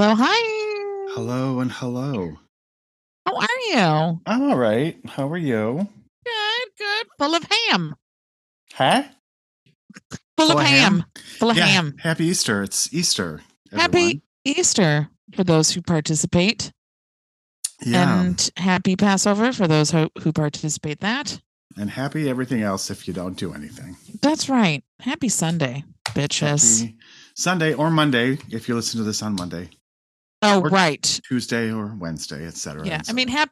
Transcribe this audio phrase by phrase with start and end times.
[0.00, 1.12] hello, hi.
[1.14, 2.38] Hello and hello.
[3.26, 4.20] How are you?
[4.24, 4.96] I'm all right.
[5.04, 5.86] How are you?
[6.24, 7.06] Good, good.
[7.18, 7.94] Full of ham.
[8.72, 9.02] Huh?
[10.38, 11.00] Full, Full of ham.
[11.00, 11.04] ham?
[11.38, 11.96] Full of Yeah, ham.
[11.98, 12.62] Happy Easter.
[12.62, 13.42] It's Easter.
[13.72, 14.22] Happy.
[14.46, 16.72] Easter for those who participate,
[17.84, 18.20] Yeah.
[18.20, 21.00] And, and happy Passover for those who, who participate.
[21.00, 21.38] That
[21.76, 23.98] And happy everything else if you don't do anything.
[24.22, 24.82] that's right.
[25.00, 26.80] Happy Sunday, bitches.
[26.80, 26.96] Happy
[27.34, 29.68] Sunday or Monday if you listen to this on Monday,
[30.42, 31.20] oh, right.
[31.26, 32.86] Tuesday or Wednesday, etc.
[32.86, 33.00] Yeah.
[33.08, 33.50] I mean, hap-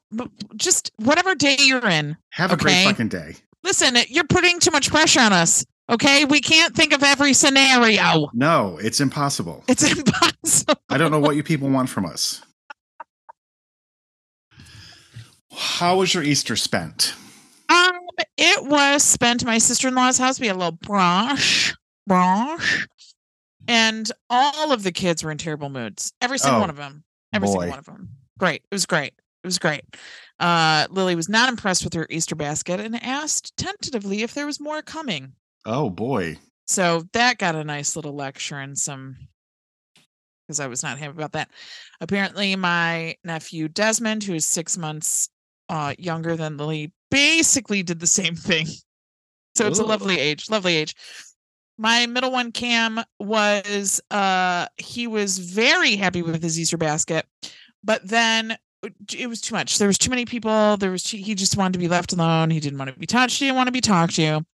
[0.56, 2.16] just whatever day you're in.
[2.32, 3.36] have a great fucking day.
[3.64, 5.64] Listen, you're putting too much pressure on us.
[5.90, 8.28] Okay, we can't think of every scenario.
[8.34, 9.64] No, it's impossible.
[9.68, 10.74] It's impossible.
[10.90, 12.42] I don't know what you people want from us.
[15.50, 17.14] How was your Easter spent?
[17.68, 17.92] Um,
[18.36, 20.38] it was spent my sister in law's house.
[20.38, 21.74] We had a little brunch,
[22.08, 22.86] brunch,
[23.68, 26.12] and all of the kids were in terrible moods.
[26.20, 27.04] Every single Oh, one of them.
[27.32, 27.52] Every boy.
[27.52, 28.08] single one of them.
[28.38, 28.62] Great.
[28.70, 29.12] It was great.
[29.44, 29.82] It was great.
[30.40, 34.58] Uh, Lily was not impressed with her Easter basket and asked tentatively if there was
[34.60, 35.32] more coming.
[35.64, 36.38] Oh boy.
[36.66, 39.16] So that got a nice little lecture and some
[40.46, 41.50] because I was not happy about that.
[42.00, 45.28] Apparently, my nephew Desmond, who is six months
[45.68, 48.66] uh, younger than Lily, basically did the same thing.
[49.56, 50.94] So it's a lovely age, lovely age.
[51.78, 57.24] My middle one, Cam, was uh he was very happy with his Easter basket,
[57.84, 59.78] but then uh, it was too much.
[59.78, 60.76] There was too many people.
[60.76, 62.50] There was he just wanted to be left alone.
[62.50, 63.38] He didn't want to be touched.
[63.38, 64.44] He didn't want to be talked to.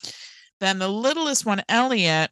[0.61, 2.31] Then the littlest one, Elliot,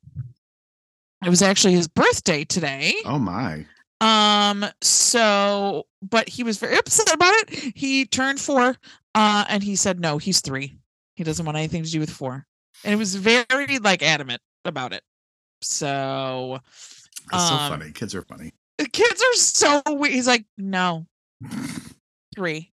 [1.24, 2.94] it was actually his birthday today.
[3.04, 3.66] Oh my.
[4.02, 7.72] Um, so but he was very upset about it.
[7.76, 8.76] He turned four,
[9.14, 10.76] uh, and he said no, he's three.
[11.14, 12.46] He doesn't want anything to do with four.
[12.84, 15.02] And it was very like adamant about it.
[15.62, 16.58] So
[17.30, 17.92] That's so Um, funny.
[17.92, 18.52] Kids are funny.
[18.78, 20.12] the kids are so weird.
[20.14, 21.06] He's like, no,
[22.34, 22.72] three.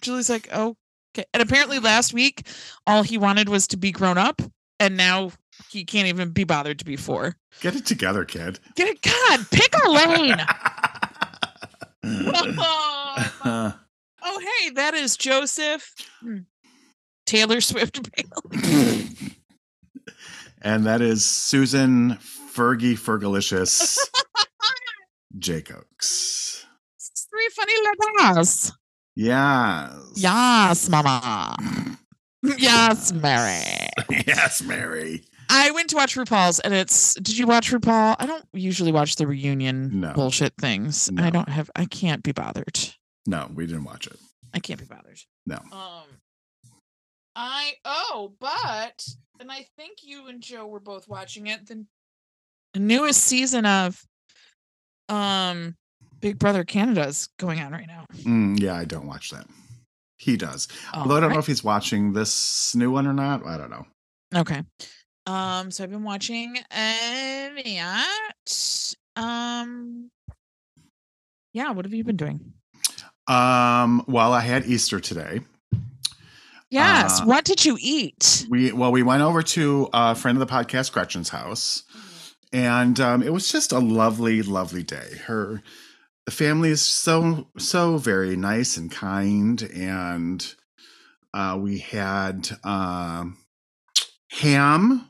[0.00, 1.24] Julie's like, okay.
[1.34, 2.46] And apparently last week,
[2.86, 4.40] all he wanted was to be grown up,
[4.78, 5.32] and now
[5.70, 7.34] he can't even be bothered to be four.
[7.60, 8.60] Get it together, kid.
[8.76, 10.36] Get it, God, pick a lane.
[12.04, 13.72] Uh,
[14.22, 16.38] oh, hey, that is Joseph hmm,
[17.26, 18.00] Taylor Swift.
[18.16, 19.08] Bailey.
[20.62, 22.18] And that is Susan
[22.54, 23.98] Fergie Fergalicious
[25.38, 26.64] Jacobs.
[27.30, 27.72] Three funny
[28.26, 28.72] letters.
[29.16, 29.94] Yes.
[30.16, 31.56] Yes, Mama.
[32.58, 33.88] yes, Mary.
[34.26, 35.24] yes, Mary.
[35.48, 37.14] I went to watch RuPaul's, and it's.
[37.14, 38.16] Did you watch RuPaul?
[38.18, 40.12] I don't usually watch the reunion No.
[40.14, 41.10] bullshit things.
[41.10, 41.24] No.
[41.24, 41.70] I don't have.
[41.76, 42.78] I can't be bothered.
[43.26, 44.16] No, we didn't watch it.
[44.54, 45.18] I can't be bothered.
[45.46, 45.56] No.
[45.72, 46.04] Um.
[47.34, 49.06] I oh, but
[49.40, 51.66] and I think you and Joe were both watching it.
[51.66, 51.84] The
[52.80, 54.04] newest season of
[55.08, 55.76] um
[56.20, 58.06] Big Brother Canada is going on right now.
[58.14, 59.46] Mm, yeah, I don't watch that.
[60.18, 60.68] He does.
[60.94, 63.44] Although I don't know if he's watching this new one or not.
[63.44, 63.86] I don't know.
[64.34, 64.62] Okay.
[65.26, 67.52] Um, so I've been watching that.
[69.16, 70.10] Um
[71.52, 72.52] yeah, what have you been doing?
[73.28, 75.40] Um, well, I had Easter today.
[76.72, 77.20] Yes.
[77.20, 78.46] Uh, what did you eat?
[78.48, 81.84] We well, we went over to a friend of the podcast, Gretchen's house,
[82.52, 85.16] and um, it was just a lovely, lovely day.
[85.26, 85.62] Her
[86.24, 90.54] the family is so so very nice and kind, and
[91.34, 93.36] uh, we had um,
[94.30, 95.08] ham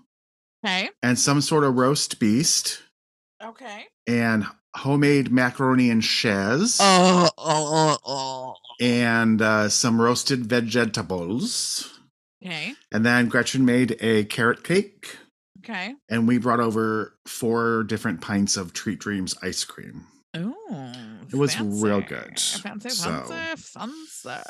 [0.65, 0.91] Okay.
[1.03, 2.81] and some sort of roast beast
[3.43, 3.85] Okay.
[4.07, 4.45] and
[4.77, 8.55] homemade macaroni and chaise Oh, oh, oh, oh.
[8.81, 11.99] And uh, some roasted vegetables.
[12.45, 12.75] Okay.
[12.91, 15.17] And then Gretchen made a carrot cake.
[15.65, 15.95] Okay.
[16.09, 20.07] and we brought over four different pints of Treat Dreams ice cream.
[20.37, 20.57] Ooh.
[21.31, 22.41] It was real good.
[22.41, 24.43] Fancy, So- fancy, fancy.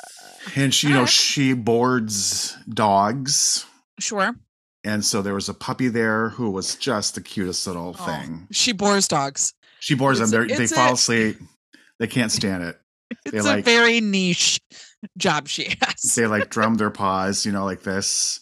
[0.59, 3.67] And she, you know, she boards dogs.
[3.99, 4.33] Sure.
[4.83, 8.47] And so there was a puppy there who was just the cutest little Oh, thing.
[8.51, 9.53] She bores dogs.
[9.79, 10.47] She boards It's them.
[10.47, 11.37] They're, they fall asleep.
[11.99, 12.79] They can't stand it.
[13.25, 14.59] It's They a like- very niche
[15.17, 16.15] job she has.
[16.15, 18.39] They like drum their paws, you know, like this.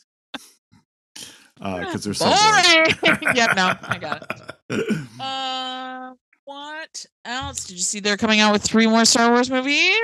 [1.60, 2.26] Because they're so.
[2.26, 3.20] Boring.
[3.36, 4.26] yep, no, I got
[4.70, 4.98] it.
[5.20, 6.14] Uh,
[6.46, 8.00] what else did you see?
[8.00, 9.96] They're coming out with three more Star Wars movies.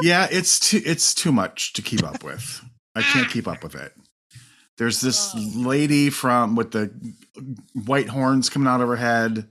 [0.00, 2.62] yeah, it's too it's too much to keep up with.
[2.94, 3.92] I can't keep up with it.
[4.78, 6.90] There's this lady from with the
[7.74, 9.46] white horns coming out of her head,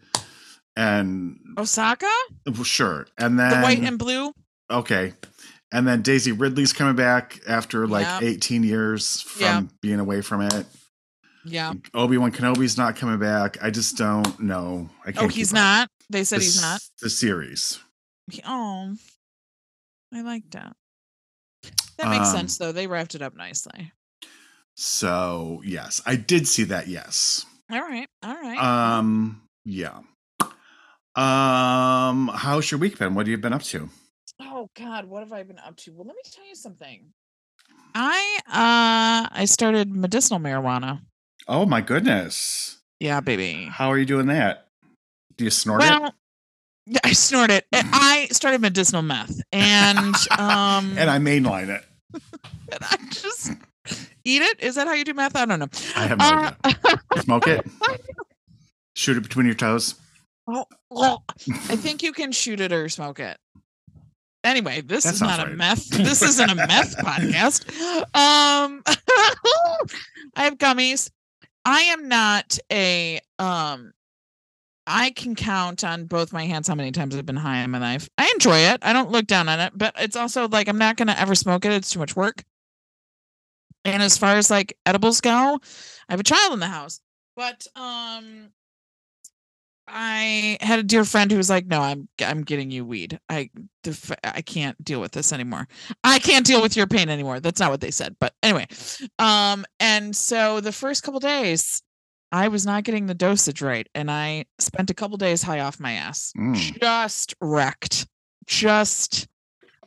[0.75, 2.09] and Ahsoka,
[2.63, 4.33] sure, and then the white and blue.
[4.71, 5.13] Okay,
[5.71, 8.19] and then Daisy Ridley's coming back after like Yeah.
[8.21, 9.61] 18 years from Yeah.
[9.81, 10.65] being away from it.
[11.43, 11.73] Yeah.
[11.93, 13.57] Obi Wan Kenobi's not coming back.
[13.63, 14.89] I just don't know.
[15.05, 15.25] I can't.
[15.25, 15.55] Oh, he's up.
[15.55, 15.89] not.
[16.09, 16.81] They said The he's not.
[17.01, 17.79] The series.
[18.45, 18.95] Oh,
[20.13, 20.75] I like that.
[21.97, 22.71] That makes Um, sense, though.
[22.71, 23.91] They wrapped it up nicely.
[24.75, 26.87] So yes, I did see that.
[26.87, 27.45] Yes.
[27.71, 28.57] All right, all right.
[28.57, 29.41] Um.
[29.65, 29.99] Yeah.
[31.15, 32.29] Um.
[32.33, 33.13] How's your week been?
[33.15, 33.89] What have you been up to?
[34.61, 35.91] Oh God, what have I been up to?
[35.91, 37.05] Well, let me tell you something.
[37.95, 41.01] I uh I started medicinal marijuana.
[41.47, 42.77] Oh my goodness.
[42.99, 43.65] Yeah, baby.
[43.71, 44.67] How are you doing that?
[45.35, 45.89] Do you snort it?
[45.89, 46.13] Well,
[46.85, 47.65] yeah, I snort it.
[47.73, 51.83] I started medicinal meth, and um, And I mainline it.
[52.71, 53.51] and I just
[54.23, 54.59] eat it.
[54.61, 55.35] Is that how you do meth?
[55.35, 55.69] I don't know.
[55.95, 57.01] I have no Uh, idea.
[57.23, 57.65] Smoke it.
[58.95, 59.95] Shoot it between your toes.
[60.47, 61.19] oh, oh,
[61.69, 63.37] I think you can shoot it or smoke it.
[64.43, 65.55] Anyway, this That is not a right.
[65.55, 65.89] meth.
[65.97, 67.69] This isn't a meth podcast.
[68.15, 68.81] Um,
[70.35, 71.11] I have gummies.
[71.63, 73.93] I am not a um.
[74.87, 77.77] I can count on both my hands how many times I've been high in my
[77.77, 78.09] life.
[78.17, 78.79] I enjoy it.
[78.81, 81.63] I don't look down on it, but it's also like I'm not gonna ever smoke
[81.65, 81.71] it.
[81.71, 82.43] It's too much work.
[83.85, 85.59] And as far as like edibles go,
[86.09, 86.99] I have a child in the house.
[87.35, 88.49] But um
[89.93, 93.19] I had a dear friend who was like, "No, I'm I'm getting you weed.
[93.29, 93.49] I
[93.83, 95.67] the f- I can't deal with this anymore.
[96.03, 98.67] I can't deal with your pain anymore." That's not what they said, but anyway.
[99.19, 101.81] Um and so the first couple days
[102.31, 105.79] I was not getting the dosage right and I spent a couple days high off
[105.79, 106.31] my ass.
[106.37, 106.79] Mm.
[106.79, 108.07] Just wrecked.
[108.47, 109.27] Just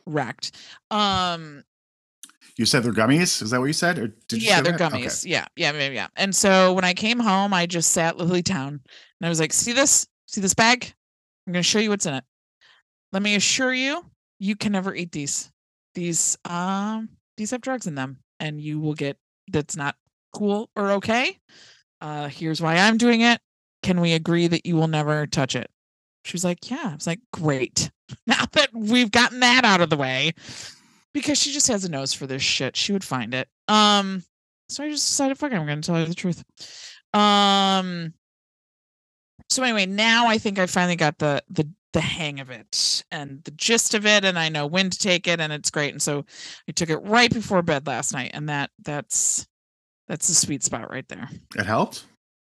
[0.05, 0.51] wrecked.
[0.91, 1.63] Um
[2.57, 3.41] You said they're gummies.
[3.41, 3.97] Is that what you said?
[3.97, 4.93] Or did you yeah, they're that?
[4.93, 5.05] Okay.
[5.05, 5.25] gummies.
[5.25, 6.07] Yeah, yeah, yeah, yeah.
[6.15, 8.81] And so when I came home, I just sat Lily Town
[9.25, 10.05] and I was like, "See this?
[10.27, 10.93] See this bag?
[11.47, 12.23] I'm going to show you what's in it.
[13.11, 14.05] Let me assure you,
[14.37, 15.51] you can never eat these.
[15.95, 19.17] These um these have drugs in them, and you will get
[19.47, 19.95] that's not
[20.31, 21.39] cool or okay.
[22.01, 23.39] Uh, here's why I'm doing it.
[23.81, 25.71] Can we agree that you will never touch it?"
[26.23, 27.89] She was like, "Yeah." I was like, "Great."
[28.27, 30.33] Now that we've gotten that out of the way,
[31.15, 32.77] because she just has a nose for this shit.
[32.77, 33.49] She would find it.
[33.67, 34.23] Um,
[34.69, 36.43] so I just decided, fuck it, I'm gonna tell you the truth.
[37.15, 38.13] Um
[39.49, 43.41] so anyway, now I think I finally got the the the hang of it and
[43.45, 45.91] the gist of it, and I know when to take it, and it's great.
[45.91, 46.25] And so
[46.67, 49.47] I took it right before bed last night, and that that's
[50.07, 51.29] that's the sweet spot right there.
[51.55, 52.05] It helped.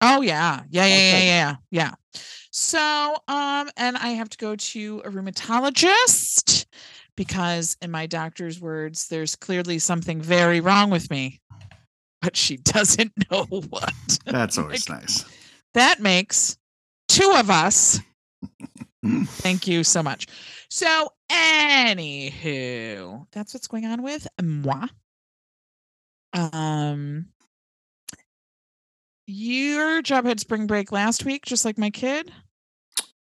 [0.01, 0.61] Oh yeah.
[0.69, 1.27] Yeah, yeah, yeah, Okay.
[1.27, 1.91] yeah, yeah.
[2.51, 6.65] So, um, and I have to go to a rheumatologist
[7.15, 11.41] because in my doctor's words, there's clearly something very wrong with me.
[12.21, 13.93] But she doesn't know what.
[14.25, 15.25] That's always nice.
[15.73, 16.57] That makes
[17.07, 17.99] two of us.
[19.05, 20.27] Thank you so much.
[20.69, 24.87] So, anywho, that's what's going on with moi.
[26.33, 27.27] Um,
[29.25, 32.31] your job had spring break last week, just like my kid.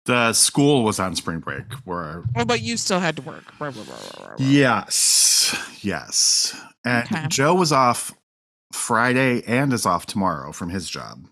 [0.07, 1.65] The school was on spring break.
[1.85, 3.45] Where Oh, but you still had to work.
[4.39, 6.55] Yes, yes,
[6.85, 7.27] and Okay.
[7.29, 8.13] Joe was off
[8.73, 11.27] Friday and is off tomorrow from his job.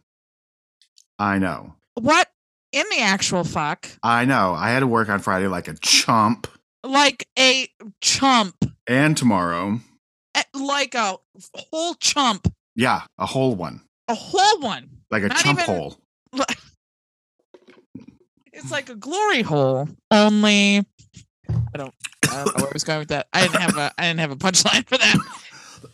[1.18, 1.74] I know.
[1.94, 2.28] What
[2.72, 3.88] in the actual fuck?
[4.02, 4.54] I know.
[4.54, 6.46] I had to work on Friday like a chump,
[6.84, 7.68] Like a
[8.00, 9.80] chump, and tomorrow.
[10.54, 11.16] Like a
[11.54, 14.88] whole chump, Yeah, a whole one, a whole one.
[15.10, 15.96] like a Not chump even- hole.
[18.54, 20.84] It's like a glory hole, only I
[21.78, 21.94] don't.
[22.30, 23.26] I don't know where I was going with that.
[23.32, 23.92] I didn't have a.
[23.98, 24.98] I didn't have a punchline for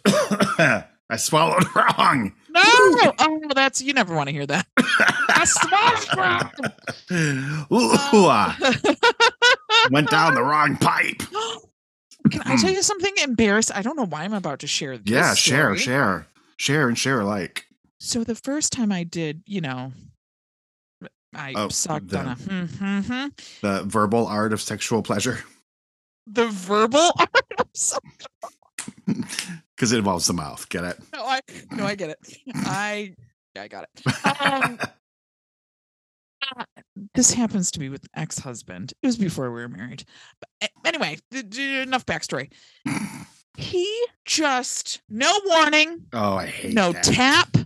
[0.04, 0.88] that.
[1.10, 2.32] I swallowed wrong.
[2.50, 2.60] No.
[2.64, 4.66] Oh, that's you never want to hear that.
[4.76, 6.50] I swallowed
[7.72, 8.96] Ooh, ah, wrong.
[9.90, 11.22] went down the wrong pipe.
[12.30, 13.76] Can I tell you something embarrassing?
[13.76, 15.10] I don't know why I'm about to share this.
[15.10, 15.78] Yeah, share, story.
[15.78, 16.26] share,
[16.58, 17.66] share, and share alike.
[18.00, 19.92] So the first time I did, you know,
[21.34, 23.26] I Oh, sucked the- on a hmm, hmm, hmm.
[23.62, 25.38] The verbal art of sexual pleasure,
[26.26, 27.30] the verbal art.
[27.58, 27.98] of so-
[29.78, 30.68] because it involves the mouth.
[30.68, 30.98] Get it?
[31.12, 32.18] no, I no, I get it.
[32.56, 33.14] I
[33.56, 34.42] I got it.
[34.42, 34.78] Um,
[37.14, 38.92] this happens to me with ex-husband.
[39.02, 40.04] It was before we were married.
[40.60, 42.50] But anyway, enough backstory.
[43.56, 47.04] He just no warning, Oh, I hate no that.
[47.04, 47.56] tap,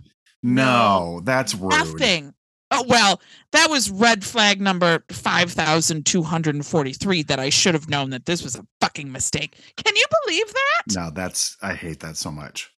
[0.41, 1.71] No, that's rude.
[1.71, 2.33] nothing.
[2.75, 7.23] Oh well, that was red flag number five thousand two hundred and forty-three.
[7.23, 9.55] That I should have known that this was a fucking mistake.
[9.77, 10.81] Can you believe that?
[10.95, 12.71] No, that's I hate that so much.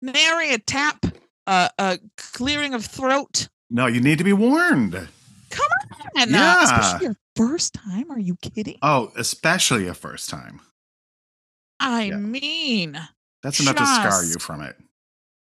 [0.00, 1.04] Nary a tap,
[1.46, 3.48] uh, a clearing of throat.
[3.70, 4.92] No, you need to be warned.
[5.50, 5.66] Come
[6.16, 6.56] on, Yeah.
[6.60, 8.10] uh, especially your first time.
[8.10, 8.78] Are you kidding?
[8.82, 10.60] Oh, especially a first time.
[11.80, 12.16] I yeah.
[12.16, 13.00] mean,
[13.42, 14.76] That's enough to scar you from it.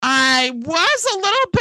[0.02, 1.52] I was a little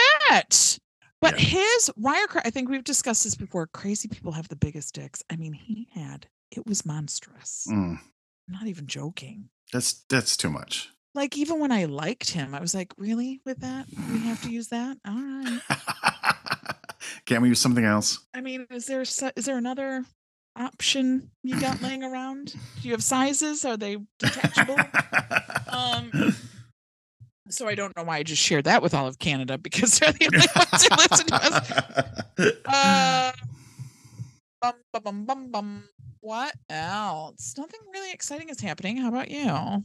[0.40, 0.78] bit.
[1.20, 1.46] But Yeah.
[1.60, 3.66] his wire, cra- I think we've discussed this before.
[3.66, 5.22] Crazy people have the biggest dicks.
[5.30, 7.66] I mean, he had it was monstrous.
[7.68, 9.50] Mm, I'm not even joking.
[9.72, 10.90] that's that's too much.
[11.14, 13.86] Like even when I liked him, I was like, really with that?
[14.12, 14.98] We have to use that?
[15.06, 15.60] All right.
[17.26, 18.20] Can't we use something else?
[18.34, 20.04] I mean, is there is there another
[20.56, 22.54] option you got laying around?
[22.80, 23.64] Do you have sizes?
[23.64, 24.76] Are they detachable?
[25.68, 26.10] um
[27.50, 30.12] so I don't know why I just shared that with all of Canada because they're
[30.12, 32.52] the only ones who listen to us.
[32.66, 33.32] Uh,
[34.62, 35.84] bum, bum, bum, bum.
[36.20, 37.54] What else?
[37.58, 38.96] Nothing really exciting is happening.
[38.98, 39.82] How about you?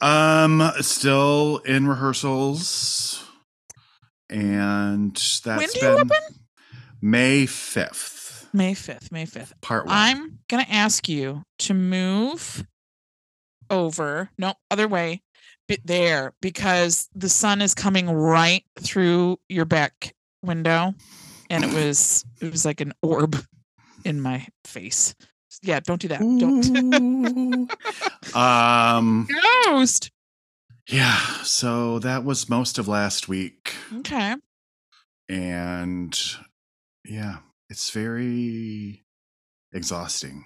[0.00, 3.22] um, still in rehearsals,
[4.30, 6.16] and that's when do been you open?
[7.02, 9.12] May fifth, May 5th.
[9.12, 9.52] May 5th.
[9.60, 9.94] part one.
[9.94, 12.64] I'm going to ask you to move
[13.70, 14.30] over.
[14.38, 15.22] No, other way.
[15.68, 20.94] Bit there because the sun is coming right through your back window
[21.50, 23.36] and it was it was like an orb
[24.04, 25.14] in my face.
[25.62, 26.20] Yeah, don't do that.
[26.20, 27.70] Don't.
[28.34, 29.26] Um,
[29.64, 30.10] Ghost.
[30.88, 31.18] yeah.
[31.42, 34.36] So that was most of last week, Okay.
[35.28, 36.18] and
[37.04, 37.38] yeah,
[37.70, 39.02] it's very
[39.72, 40.44] exhausting.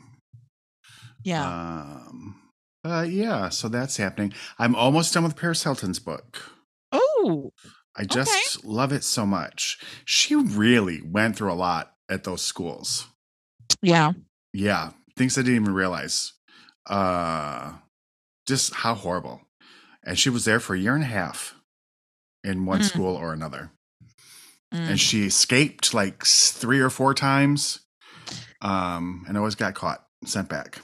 [1.25, 1.45] Yeah.
[1.47, 2.42] Um,
[2.85, 4.33] uh, yeah, so that's happening.
[4.59, 6.43] I'm almost done with Paris Hilton's book.
[6.93, 7.53] oh,
[7.97, 9.79] I just love it so much.
[10.05, 13.07] She really went through a lot at those schools.
[13.83, 14.13] yeah.
[14.55, 16.33] Yeah, things I didn't even realize.
[16.87, 17.73] Uh,
[18.47, 19.41] just how horrible.
[20.05, 21.55] And she was there for a year and a half
[22.45, 22.85] in one Mm.
[22.85, 23.71] school or another.
[24.75, 24.89] Mm.
[24.91, 27.81] And she escaped like three or four times
[28.61, 30.81] um, and always got caught, sent back.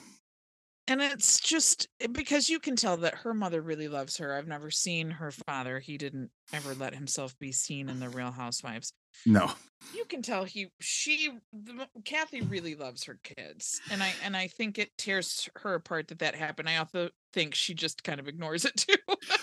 [0.89, 4.33] And it's just eh, because you can tell that her mother really loves her.
[4.33, 5.79] I've never seen her father.
[5.79, 8.91] He didn't ever let himself be seen in the Real Housewives.
[9.25, 9.51] No.
[9.93, 14.47] You can tell he she the, Kathy really loves her kids, and I and I
[14.47, 16.67] think it tears her apart that that happened.
[16.67, 18.95] I also think she just kind of ignores it too.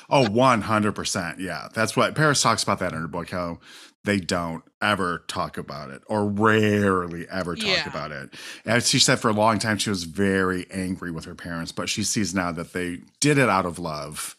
[0.09, 1.39] Oh, 100%.
[1.41, 1.69] Yeah.
[1.75, 3.59] That's what Paris talks about that in her book, how
[4.05, 7.89] they don't ever talk about it or rarely ever talk Yeah.
[7.89, 8.35] about it.
[8.65, 11.89] And she said for a long time she was very angry with her parents, but
[11.89, 14.37] she sees now that they did it out of love.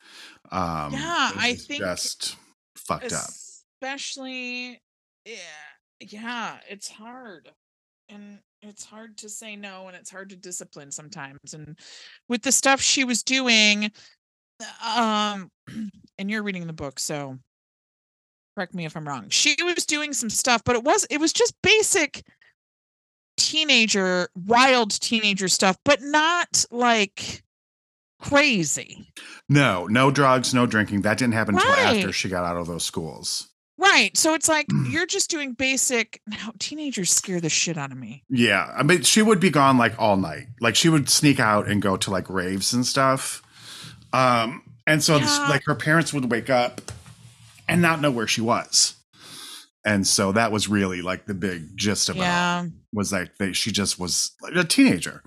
[0.51, 2.37] Um, Yeah, I think just
[2.77, 3.29] fucked up.
[3.81, 4.81] Especially,
[5.25, 5.35] yeah,
[5.99, 7.49] yeah, it's hard,
[8.07, 11.53] and it's hard to say no, and it's hard to discipline sometimes.
[11.53, 11.77] And
[12.29, 13.91] with the stuff she was doing,
[14.85, 15.51] um,
[16.17, 17.37] and you're reading the book, so
[18.55, 19.29] correct me if I'm wrong.
[19.29, 22.23] She was doing some stuff, but it was it was just basic
[23.37, 27.43] teenager, wild teenager stuff, but not like
[28.19, 29.11] crazy.
[29.47, 31.01] No, no drugs, no drinking.
[31.03, 33.49] That didn't happen until after she got out of those schools.
[33.77, 34.17] Right.
[34.17, 36.21] So it's like you're just doing basic.
[36.27, 38.23] Now, teenagers scare the shit out of me.
[38.29, 40.47] Yeah, I mean, she would be gone like all night.
[40.59, 43.43] Like she would sneak out and go to like raves and stuff.
[44.13, 46.81] Um, and so this, like her parents would wake up
[47.67, 48.95] and not know where she was.
[49.85, 52.65] And so that was really like the big gist of it Yeah.
[52.91, 55.23] was like they, she just was like a teenager.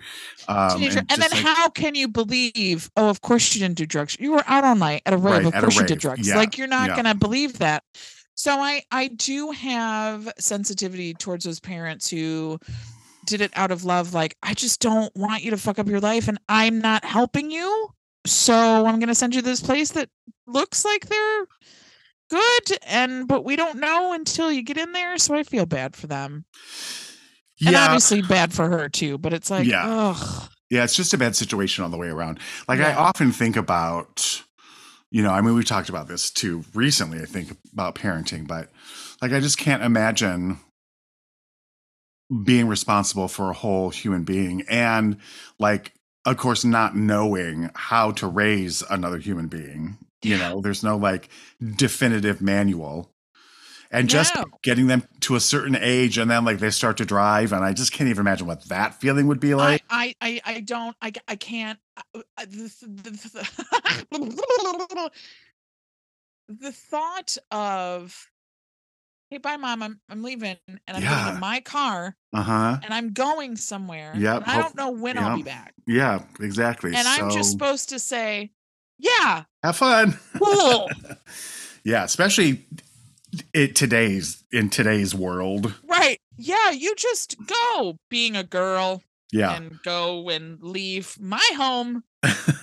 [0.49, 0.99] Um, Teenager.
[0.99, 4.19] And, just, then like, how can you believe, oh, of course she didn't do drugs.
[4.21, 5.45] You were out all night at a rave.
[5.45, 6.29] Right, of course she did drugs.
[6.29, 6.97] Yeah, Like you're not yeah.
[6.97, 7.85] gonna believe that.
[8.35, 12.59] So I I do have sensitivity towards those parents who
[13.27, 14.13] did it out of love.
[14.15, 17.51] Like, I just don't want you to fuck up your life and I'm not helping
[17.51, 17.89] you.
[18.27, 18.55] So
[18.87, 20.09] I'm gonna send you this place that
[20.47, 21.47] looks like they're
[22.31, 25.19] good and but we don't know until you get in there.
[25.19, 26.45] So I feel bad for them.
[27.67, 29.85] And obviously bad for her too, but it's like, Yeah.
[29.87, 30.51] ugh.
[30.71, 32.39] Yeah, it's just a bad situation all the way around.
[32.69, 34.43] Like I often think about,
[35.11, 37.21] you know, I mean, we talked about this too recently.
[37.21, 38.71] I think about parenting, but
[39.21, 40.61] like I just can't imagine
[42.45, 45.17] being responsible for a whole human being and
[45.59, 45.93] like
[46.27, 50.51] of course not knowing how to raise another human being you Yeah.
[50.51, 51.29] know there's no like
[51.77, 53.11] definitive manual
[53.93, 54.45] and just No.
[54.63, 57.73] getting them to a certain age and then like they start to drive and i
[57.73, 60.97] just can't even imagine what that feeling would be like I, I, I, I don't,
[61.01, 61.79] I, I can't.
[61.97, 62.03] uh,
[62.37, 63.11] uh, The, the,
[64.11, 65.11] the,
[66.49, 68.29] the thought of,
[69.31, 71.35] hey, bye, mom, I'm, I'm leaving, and I'm getting Yeah.
[71.35, 74.15] in my car, uh-huh and I'm going somewhere.
[74.17, 77.89] Yep, and I don't know when I'll be back, yeah exactly and I'm just supposed
[77.91, 78.51] to say,
[78.99, 80.91] yeah, have fun cool,
[81.85, 82.65] yeah especially
[83.55, 86.19] it today's in today's world right?
[86.37, 92.03] Yeah, you just go, being a girl, yeah and go and leave my home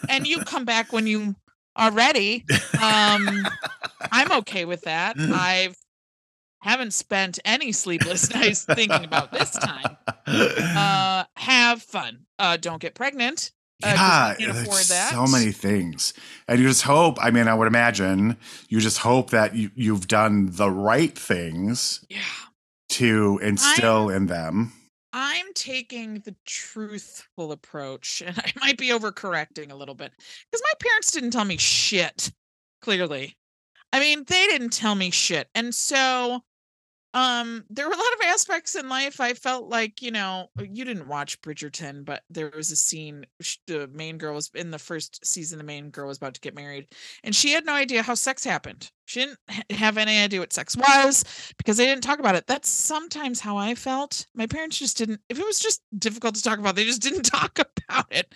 [0.10, 1.36] and you come back when you
[1.76, 2.44] are ready.
[2.82, 3.48] Um,
[4.12, 5.16] I'm okay with that.
[5.20, 5.76] I've
[6.62, 9.98] haven't spent any sleepless nights thinking about this time.
[10.26, 12.26] Uh, have fun.
[12.40, 13.52] Uh, don't get pregnant.
[13.84, 15.12] Uh, yeah, we can't there's afford that.
[15.12, 16.14] so many things,
[16.48, 17.18] and you just hope.
[17.22, 18.36] I mean, I would imagine
[18.70, 22.22] you just hope that you you've done the right things Yeah.
[22.90, 24.74] to instill in them.
[25.14, 30.74] I'm taking the truthful approach, and I might be overcorrecting a little bit because my
[30.80, 32.32] parents didn't tell me shit.
[32.82, 33.37] Clearly,
[33.94, 36.42] I mean, they didn't tell me shit, and so,
[37.14, 40.86] um, there were a lot of aspects in life I felt like you know you
[40.86, 43.26] didn't watch Bridgerton, but there was a scene.
[43.66, 45.58] The main girl was in the first season.
[45.58, 46.88] The main girl was about to get married,
[47.24, 48.92] and she had no idea how sex happened.
[49.06, 49.40] She didn't
[49.72, 51.24] have any idea what sex was
[51.58, 52.46] because they didn't talk about it.
[52.46, 54.28] That's sometimes how I felt.
[54.36, 57.24] My parents just didn't, if it was just difficult to talk about, they just didn't
[57.24, 58.36] talk about it.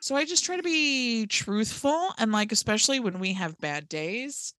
[0.00, 2.10] So I just try to be truthful.
[2.18, 4.52] And like, especially when we have bad days,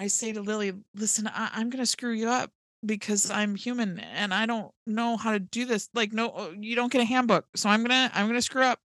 [0.00, 2.50] I say to Lily, listen, I- I'm going to screw you up
[2.84, 5.88] because I'm human and I don't know how to do this.
[5.94, 7.46] Like, no, uh, you don't get a handbook.
[7.54, 8.80] So I'm going to, I'm going to screw up.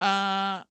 [0.00, 0.62] Uh,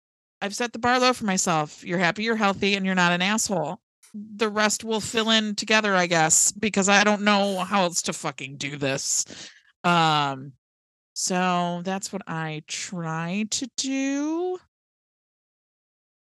[0.41, 1.83] I've set the bar low for myself.
[1.83, 3.81] You're happy, you're healthy, and you're not an asshole
[4.13, 8.13] the rest will fill in together, I guess, because I don't know how else to
[8.13, 9.25] fucking do this.
[9.83, 10.53] Um,
[11.13, 14.57] so that's what I try to do.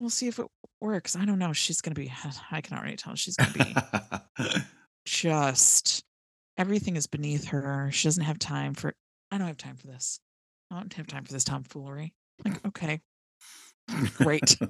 [0.02, 0.46] We'll see if it
[0.80, 1.14] works.
[1.14, 1.52] I don't know.
[1.52, 2.12] She's gonna be.
[2.50, 3.74] I can already tell she's gonna be
[5.06, 6.04] just.
[6.58, 7.90] Everything is beneath her.
[7.92, 8.92] She doesn't have time for.
[9.30, 10.18] I don't have time for this.
[10.70, 12.12] I don't have time for this tomfoolery.
[12.44, 13.00] Like, okay,
[14.18, 14.58] great.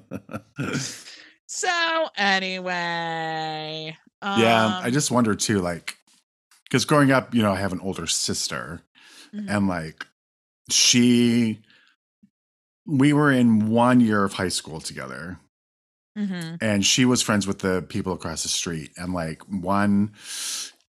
[1.55, 5.97] So anyway, yeah, I um, just wonder too, like,
[6.63, 8.81] because growing up, you know, I have an older sister,
[9.31, 10.07] mhm, and like,
[10.71, 11.61] she,
[12.85, 15.39] we were in one year of high school together,
[16.17, 16.57] mhm.
[16.61, 18.91] and she was friends with the people across the street.
[18.97, 20.13] And like one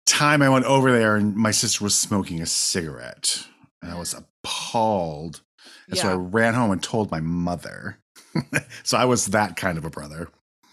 [0.05, 3.45] time I went over there and my sister was smoking a cigarette.
[3.81, 5.41] And I was appalled.
[5.87, 7.99] And so I ran home and told my mother.
[8.83, 10.29] so I was that kind of a brother.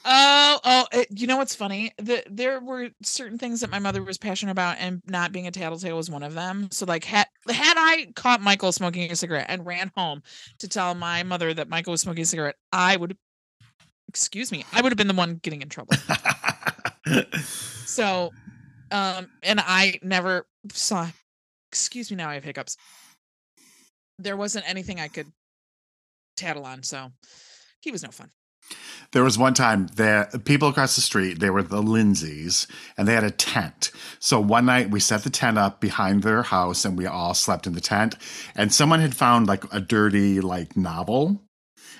[0.09, 1.91] Oh, oh, it, you know what's funny?
[1.99, 5.51] The, there were certain things that my mother was passionate about, and not being a
[5.51, 6.69] tattletale was one of them.
[6.71, 10.23] So, like, had had I caught Michael smoking a cigarette and ran home
[10.61, 13.17] to tell my mother that Michael was smoking a cigarette, I would,
[14.09, 15.95] excuse me, I would have been the one getting in trouble.
[17.85, 18.31] So,
[18.93, 21.09] um, and I never saw.
[21.73, 22.77] Excuse me, now I have hiccups.
[24.21, 25.27] There wasn't anything I could
[26.37, 27.11] tattle on, so
[27.81, 28.31] he was no fun.
[29.13, 32.67] There was one time that people across the street, they were the Lindsays,
[32.99, 33.91] and they had a tent.
[34.19, 37.67] So one night we set the tent up behind their house and we all slept
[37.67, 38.17] in the tent.
[38.55, 41.43] And someone had found like a dirty like novel.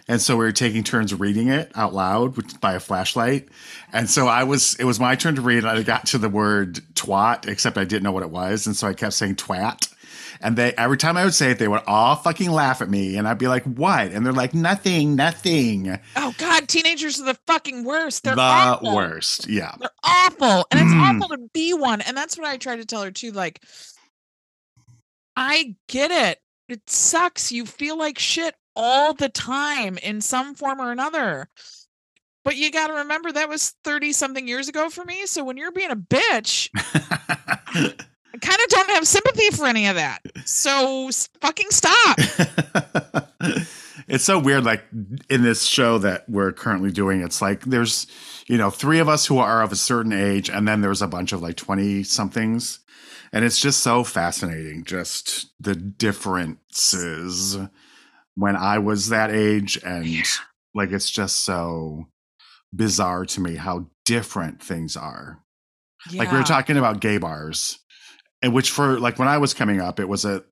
[0.09, 3.49] And so we were taking turns reading it out loud by a flashlight.
[3.93, 5.65] And so I was, it was my turn to read.
[5.65, 8.67] And I got to the word twat, except I didn't know what it was.
[8.67, 9.93] And so I kept saying twat.
[10.41, 13.17] And they, every time I would say it, they would all fucking laugh at me.
[13.17, 14.13] And I'd be like, what?
[14.13, 15.99] And they're like, nothing, nothing.
[16.17, 18.25] Oh God, teenagers are the fucking worst.
[18.25, 18.95] They're the awful.
[18.95, 19.49] worst.
[19.49, 19.75] Yeah.
[19.79, 20.67] They're awful.
[20.71, 21.01] And it's Mm.
[21.23, 22.01] awful to be one.
[22.01, 23.33] And that's what I try to tell her too.
[23.33, 23.63] Like,
[25.37, 26.41] I get it.
[26.69, 27.53] It sucks.
[27.53, 31.49] You feel like shit all the time in some form or another.
[32.45, 35.27] But you got to remember that was 30 something years ago for me.
[35.27, 36.69] So when you're being a bitch,
[38.37, 40.21] I kind of don't have sympathy for any of that.
[40.45, 42.19] So fucking stop.
[44.09, 44.85] it's so weird like
[45.31, 48.07] in this show that we're currently doing it's like there's
[48.47, 51.07] you know three of us who are of a certain age and then there's a
[51.07, 52.81] bunch of like 20 somethings
[53.33, 57.59] and it's just so fascinating just the differences.
[58.35, 60.07] When i was that age and
[60.75, 62.09] like it's just so
[62.75, 65.43] bizarre to me how different things are.
[66.13, 67.79] Like we were talking about gay bars
[68.47, 70.45] and which for like when i was coming up it was a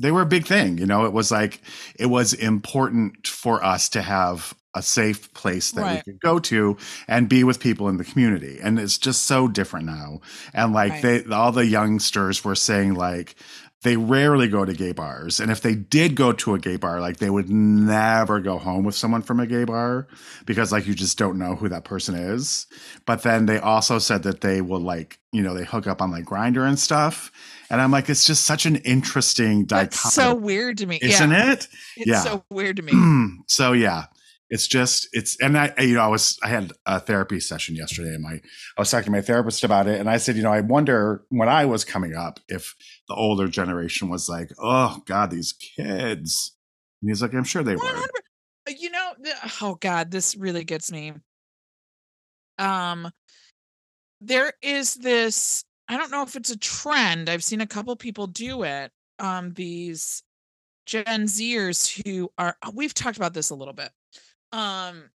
[0.00, 1.04] they were a big thing you know?
[1.06, 1.60] It was like
[1.98, 6.76] it was important for us to have a safe place that we could go to
[7.06, 10.20] and be with people in the community and it's just so different now.
[10.52, 11.02] And like Right.
[11.02, 13.36] they all the youngsters were saying like
[13.84, 17.00] they rarely go to gay bars and if they did go to a gay bar
[17.00, 20.08] like they would never go home with someone from a gay bar
[20.46, 22.66] because like you just don't know who that person is
[23.06, 26.10] but then they also said that they will like you know they hook up on
[26.10, 27.30] like Grindr and stuff
[27.70, 30.98] and i'm like it's just such an interesting That's dichotomy so weird to me.
[31.00, 31.52] isn't yeah.
[31.52, 32.20] it It's Yeah.
[32.22, 32.92] so weird to me.
[33.46, 34.06] so yeah
[34.50, 37.74] it's just it's and i I- you know i was i had a therapy session
[37.76, 40.42] yesterday and my i was talking to my therapist about it and i said you
[40.42, 42.74] know i wonder when i was coming up if
[43.08, 46.56] the older generation was like oh god these kids
[47.00, 48.08] and he's like i'm sure they 100 were
[48.68, 51.12] Uh, you know the, oh god this really gets me
[52.58, 53.10] um
[54.20, 57.28] there is this I don't know if it's a trend.
[57.28, 58.90] I've seen a couple people do it.
[59.18, 60.22] Um, these
[60.86, 63.90] Gen Zers who are we've talked about this a little bit.
[64.52, 65.10] Um,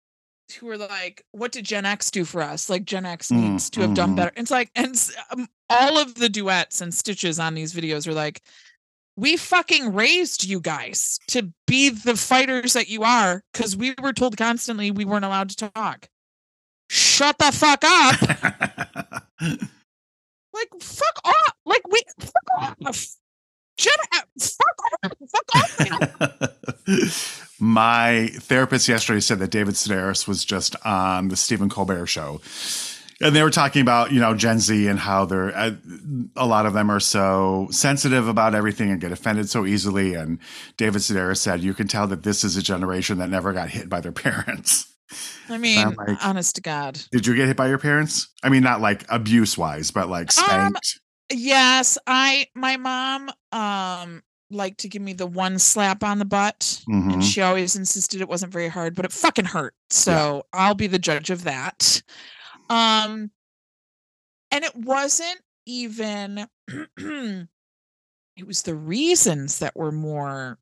[0.55, 2.71] who are like, what did Gen X do for us?
[2.71, 4.17] Like Gen X Mm, needs to have done mhm.
[4.17, 4.33] better.
[4.37, 4.95] It's like, and
[5.31, 8.43] um, all of the duets and stitches on these videos are like,
[9.17, 14.13] we fucking raised you guys to be the fighters that you are because we were
[14.13, 16.09] told constantly we weren't allowed to talk.
[16.91, 18.21] Shut the fuck up.
[19.41, 21.55] like, fuck off.
[21.65, 23.17] Like, we, fuck off.
[23.77, 24.29] Gen up.
[24.41, 25.13] fuck off.
[25.31, 27.41] Fuck off.
[27.61, 32.41] My therapist yesterday said that David Sedaris was just on the Stephen Colbert show.
[33.21, 35.71] And they were talking about, you know, Gen Z and how they're, uh,
[36.37, 40.15] a lot of them are so sensitive about everything and get offended so easily.
[40.15, 40.41] And
[40.77, 43.89] David Sedaris said, you can tell that this is a generation that never got hit
[43.89, 44.93] by their parents.
[45.49, 47.01] I mean, like- honest to God.
[47.13, 48.29] Did you get hit by your parents?
[48.43, 50.99] I mean, not like abuse wise, but like Um, spanked.
[51.33, 56.83] Yes, I my mom um liked to give me the one slap on the butt
[56.89, 57.15] Mhm.
[57.15, 59.75] and she always insisted it wasn't very hard, but it fucking hurt.
[59.91, 62.03] So I'll be the judge of that.
[62.69, 63.31] Um
[64.51, 66.47] and it wasn't even
[66.99, 67.49] it
[68.47, 70.59] was the reasons that were more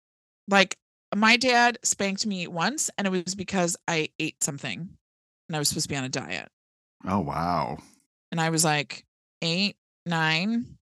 [0.48, 0.78] like
[1.14, 4.88] my dad spanked me once and it was because I ate something
[5.48, 6.48] and I was supposed to be on a diet.
[7.04, 7.78] Oh, wow.
[8.30, 9.04] and I was like
[9.42, 10.78] eight, nine.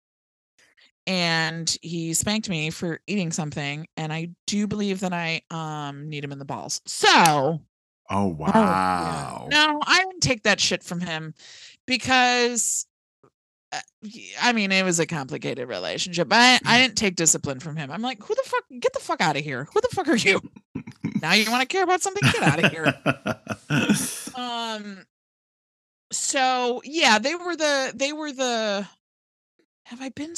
[1.06, 3.86] And he spanked me for eating something.
[3.96, 6.80] And I do believe that I um need him in the balls.
[6.86, 7.60] So Oh,
[8.10, 8.52] oh, yeah.
[8.52, 9.48] wow.
[9.50, 11.34] no, I didn't take that shit from him
[11.86, 12.86] because
[14.40, 16.28] i mean it was a complicated relationship.
[16.30, 17.90] I, I didn't take discipline from him.
[17.90, 19.66] I'm like, who the fuck get the fuck out of here?
[19.74, 20.40] Who the fuck are you?
[21.20, 22.22] now you want to care about something?
[22.32, 22.94] Get out of here.
[24.36, 25.04] um
[26.12, 28.86] so yeah they were the they were the
[29.86, 30.34] have i been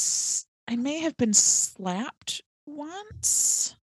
[0.67, 3.75] I may have been slapped once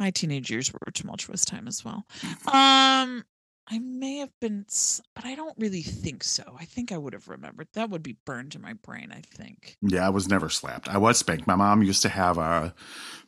[0.00, 2.04] my teenage years were a tumultuous time as well
[2.48, 3.24] um
[3.68, 4.66] i may have been
[5.14, 8.16] but i don't really think so i think i would have remembered that would be
[8.26, 10.88] burned in my brain i think Yeah, I was never slapped.
[10.88, 11.46] I was spanked.
[11.46, 12.74] My mom used to have a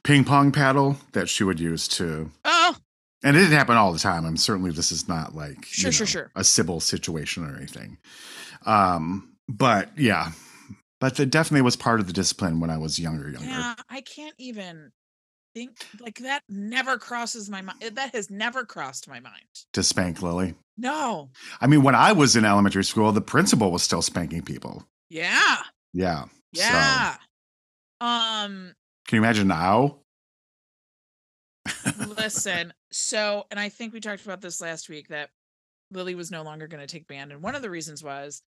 [0.02, 2.76] ping pong paddle that she would use to, oh
[3.24, 4.24] and it didn't happen all the time.
[4.24, 6.30] I'm certainly this is not like you Sure, sure, sure.
[6.36, 7.98] a Sybil situation or anything.
[8.64, 10.32] Um, but yeah,
[11.00, 13.30] but that definitely was part of the discipline when I was younger.
[13.30, 13.46] Younger.
[13.46, 14.90] yeah i can't even
[15.54, 20.20] think like that never crosses my mind that has never crossed my mind To spank
[20.22, 20.54] Lily.
[20.76, 21.30] no
[21.60, 24.86] I mean, when I was in elementary school, the principal was still spanking people.
[25.10, 25.58] yeah
[25.94, 26.24] Yeah.
[26.54, 27.14] So, Yeah.
[28.00, 28.74] Um
[29.06, 30.00] can you imagine now?
[32.16, 35.30] listen, so and I think we talked about this last week that
[35.90, 38.42] Lily was no longer going to take band and one of the reasons was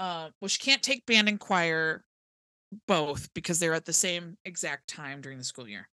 [0.00, 2.04] uh well she can't take band and choir
[2.86, 5.88] both because they're at the same exact time during the school year.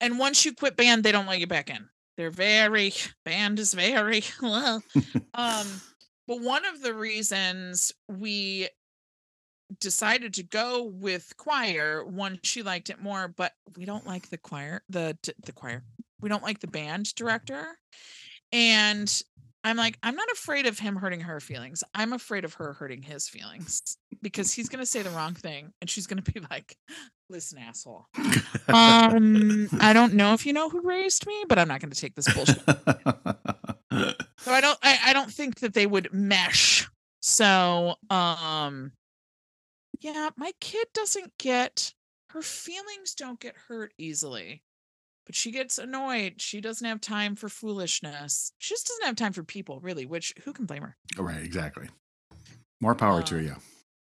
[0.00, 1.88] And once you quit band they don't let you back in.
[2.16, 2.92] They're very
[3.24, 4.82] band is very well.
[5.34, 5.66] um
[6.26, 8.68] but one of the reasons we
[9.80, 14.38] decided to go with choir one she liked it more but we don't like the
[14.38, 15.82] choir the the choir
[16.20, 17.66] we don't like the band director
[18.52, 19.22] and
[19.64, 23.02] i'm like i'm not afraid of him hurting her feelings i'm afraid of her hurting
[23.02, 26.40] his feelings because he's going to say the wrong thing and she's going to be
[26.50, 26.76] like
[27.28, 28.06] listen asshole
[28.68, 32.00] um i don't know if you know who raised me but i'm not going to
[32.00, 32.62] take this bullshit
[34.44, 36.88] so I don't I, I don't think that they would mesh.
[37.20, 38.92] So um
[40.00, 41.94] yeah, my kid doesn't get
[42.30, 44.62] her feelings don't get hurt easily.
[45.26, 46.40] But she gets annoyed.
[46.42, 48.52] She doesn't have time for foolishness.
[48.58, 50.96] She just doesn't have time for people, really, which who can blame her?
[51.18, 51.88] right, exactly.
[52.80, 53.56] More power to Uh, you.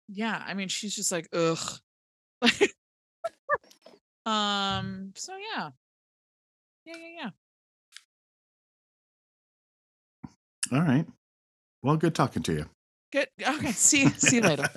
[0.09, 1.79] Yeah, I mean she's just like, ugh.
[4.25, 5.69] um, so yeah.
[6.85, 7.29] Yeah, yeah,
[10.71, 10.77] yeah.
[10.77, 11.05] All right.
[11.81, 12.69] Well, good talking to you.
[13.11, 13.27] Good.
[13.41, 14.67] Okay, see see you later.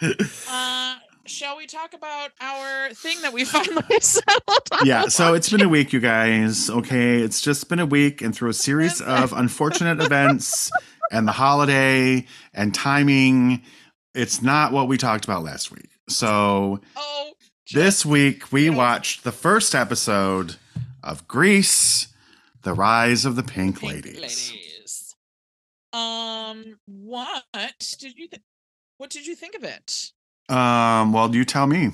[0.50, 5.62] Uh shall we talk about our thing that we finally settled yeah, so it's been
[5.62, 6.68] a week, you guys.
[6.68, 10.70] Okay, it's just been a week, and through a series of unfortunate events
[11.10, 13.62] and the holiday and timing,
[14.14, 15.88] it's not what we talked about last week.
[16.08, 17.32] So Oh,
[17.72, 20.56] this week we watched the first episode
[21.02, 22.08] of Grease:
[22.62, 24.50] The Rise of the Pink, Pink Ladies.
[24.52, 25.14] ladies.
[25.92, 27.44] Um, what
[27.98, 28.28] did you?
[28.28, 28.42] Th-
[28.98, 30.12] what did you think of it?
[30.48, 31.90] Um, well, you tell me.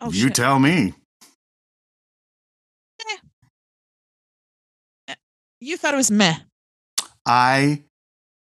[0.00, 0.34] Oh, you shit.
[0.34, 0.92] tell me.
[3.00, 3.16] Eh.
[5.08, 5.14] Eh,
[5.60, 6.36] you thought it was meh.
[7.24, 7.84] I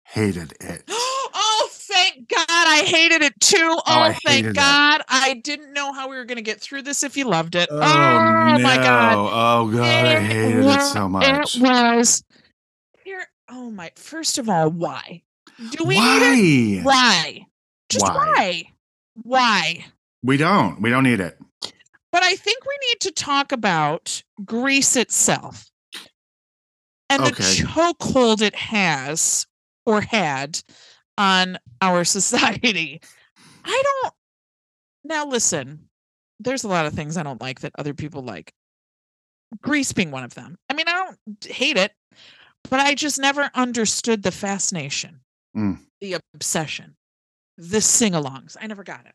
[0.05, 0.83] hated it.
[0.89, 2.45] oh, thank God.
[2.47, 3.57] I hated it too.
[3.57, 4.55] Oh, oh, I thank hated it.
[4.55, 5.01] God.
[5.09, 7.67] I didn't know how we were going to get through this if you loved it.
[7.69, 8.63] Oh, ah, no.
[8.63, 9.15] my God.
[9.17, 11.55] Oh god, I hated it so much.
[11.57, 12.23] It was
[13.03, 13.25] here.
[13.49, 13.91] Oh my.
[13.97, 15.23] First of all, why?
[15.71, 15.97] Do we it?
[15.97, 16.81] Why?
[16.83, 17.45] Why?
[17.89, 18.13] Just Why?
[18.15, 18.63] why?
[19.23, 19.85] Why?
[20.23, 20.81] We don't.
[20.81, 21.37] We don't need it.
[22.11, 25.69] But I think we need to talk about Grease itself
[27.09, 27.31] and Okay.
[27.33, 29.45] the chokehold it has
[29.85, 30.61] or had
[31.17, 33.01] on our society.
[33.65, 34.13] I don't.
[35.03, 35.89] Now, listen,
[36.39, 38.53] there's a lot of things I don't like that other people like.
[39.61, 40.57] Grease being one of them.
[40.69, 40.91] I mean, I
[41.27, 41.91] don't hate it,
[42.69, 45.21] but I just never understood the fascination,
[45.57, 45.79] Mm.
[46.01, 46.95] the obsession,
[47.59, 48.55] the sing alongs.
[48.59, 49.13] I never got it.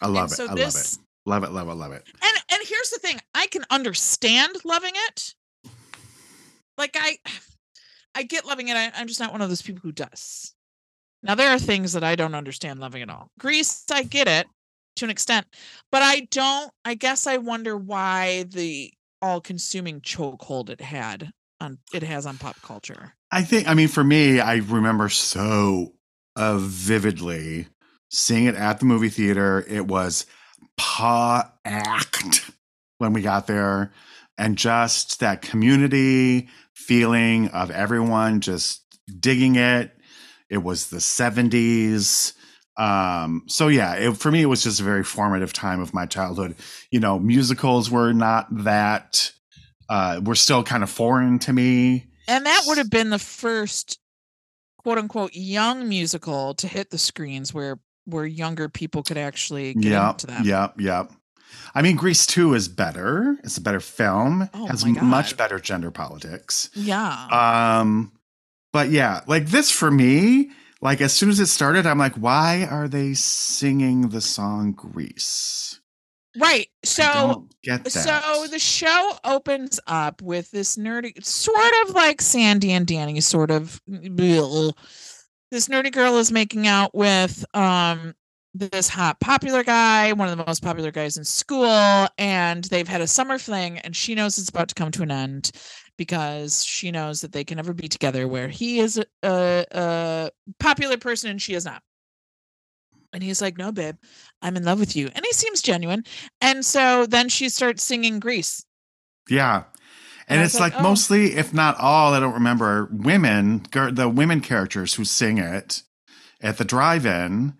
[0.00, 0.34] I love And it.
[0.36, 0.98] so I love it.
[1.26, 1.50] Love it.
[1.52, 1.74] Love it.
[1.74, 2.04] Love it.
[2.22, 5.34] and and here's the thing i can understand loving it
[6.78, 7.16] like i
[8.14, 10.54] i get loving it I, i'm just not one of those people who does
[11.22, 14.46] now there are things that i don't understand loving at all Grease i get it
[14.96, 15.46] to an extent
[15.90, 18.92] but i don't i guess i wonder why the
[19.22, 23.66] all-consuming chokehold it had on it has on pop culture I think.
[23.66, 25.92] I mean, for me, I remember so
[26.36, 27.68] uh, vividly
[28.10, 29.64] seeing it at the movie theater.
[29.68, 30.26] It was
[30.76, 32.50] packed
[32.98, 33.92] when we got there,
[34.38, 38.82] and just that community feeling of everyone just
[39.20, 39.92] digging it.
[40.50, 42.34] It was the seventies.
[42.76, 46.06] Um, so yeah, it, for me, it was just a very formative time of my
[46.06, 46.56] childhood.
[46.90, 49.32] You know, musicals were not that.
[49.86, 52.06] Uh, were still kind of foreign to me.
[52.26, 53.98] and that would have been the first
[54.84, 59.92] quote unquote young musical to hit the screens where where younger people could actually get
[59.92, 61.10] Yep, into them yep, yep.
[61.74, 63.36] I mean, Grease 2 is better.
[63.42, 64.48] It's a better film.
[64.54, 66.70] Oh has much better gender politics.
[66.74, 68.12] yeah Um,
[68.72, 72.66] but yeah, like this for me, like as soon as it started, I'm like, why
[72.68, 75.80] are they singing the song Grease?
[76.38, 77.46] Right so.
[77.90, 83.50] So the show opens up with this nerdy, sort of like Sandy and Danny, sort
[83.50, 83.80] of.
[85.50, 88.14] This nerdy girl is making out with um
[88.54, 93.00] this hot popular guy, one of the most popular guys in school, and they've had
[93.00, 95.50] a summer fling, and she knows it's about to come to an end
[95.96, 98.28] because she knows that they can never be together.
[98.28, 101.82] Where he is a, a, a popular person and she is not.
[103.14, 103.96] And he's like, "No, babe,
[104.42, 106.04] I'm in love with you," and he seems genuine.
[106.42, 108.64] And so then she starts singing Grease.
[109.30, 109.64] yeah.
[110.26, 110.82] And And it's like, like, oh.
[110.82, 115.82] mostly, if not all, I don't remember women, the women characters who sing it
[116.40, 117.54] at the drive-in.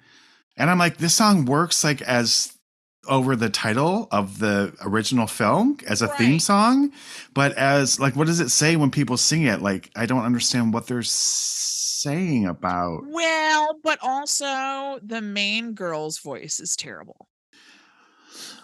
[0.56, 2.56] And I'm like, this song works like as
[3.06, 6.90] over the title of the original film as a theme song,
[7.34, 9.60] but as like, what does it say when people sing it?
[9.60, 11.02] Like, I don't understand what they're
[12.04, 13.00] saying about.
[13.06, 17.28] Well, but also the main girl's voice is terrible.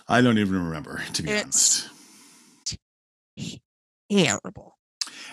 [0.08, 1.88] I don't even remember, to be It's-
[3.36, 3.58] honest.
[4.10, 4.76] Terrible.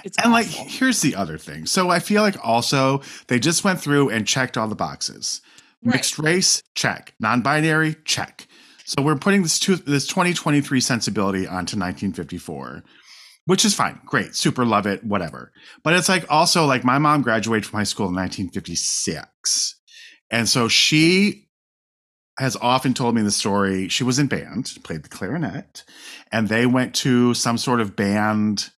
[0.03, 1.65] It's And like, here's the other thing.
[1.65, 5.41] So I feel like also they just went through and checked all the boxes.
[5.83, 5.95] Right.
[5.95, 7.13] Mixed race, check.
[7.19, 8.47] Non-binary, check.
[8.85, 12.83] So we're putting this to, this 2023 sensibility onto 1954,
[13.47, 15.51] which is fine, great, super love it, whatever.
[15.83, 19.75] But it's like also like my mom graduated from high school in 1956,
[20.29, 21.47] and so she
[22.37, 23.87] has often told me the story.
[23.87, 25.83] She was in band, played the clarinet,
[26.31, 28.69] and they went to some sort of band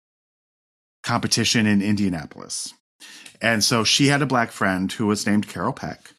[1.03, 2.73] competition in Indianapolis.
[3.41, 6.13] And so she had a black friend who was named Carol Peck,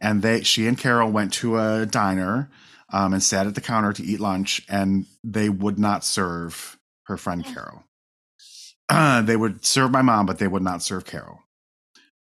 [0.00, 2.50] and they she and Carol went to a diner
[2.92, 7.16] um, and sat at the counter to eat lunch, and they would not serve her
[7.16, 7.52] friend Oh.
[7.52, 7.84] Carol.
[8.88, 11.40] Uh, they would serve my mom, but they would not serve Carol.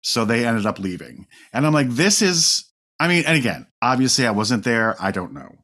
[0.04, 2.66] So they ended up leaving, and I'm like, this is.
[3.00, 4.96] I mean, and again, obviously, I wasn't there.
[5.00, 5.56] I don't know.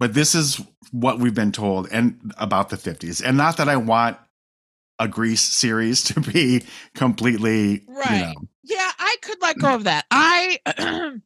[0.00, 0.60] But this is
[0.90, 3.22] what we've been told and about the 50s.
[3.24, 4.16] And not that I want
[4.98, 6.64] a Grease series to be
[6.94, 8.20] completely you Right.
[8.20, 10.06] know, Yeah, I could let go of that.
[10.10, 10.60] I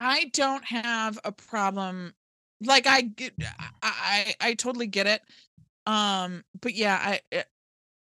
[0.00, 2.14] I don't have a problem.
[2.60, 5.22] Like I get, I I, I totally get it.
[5.88, 7.42] Um, but yeah, I eh,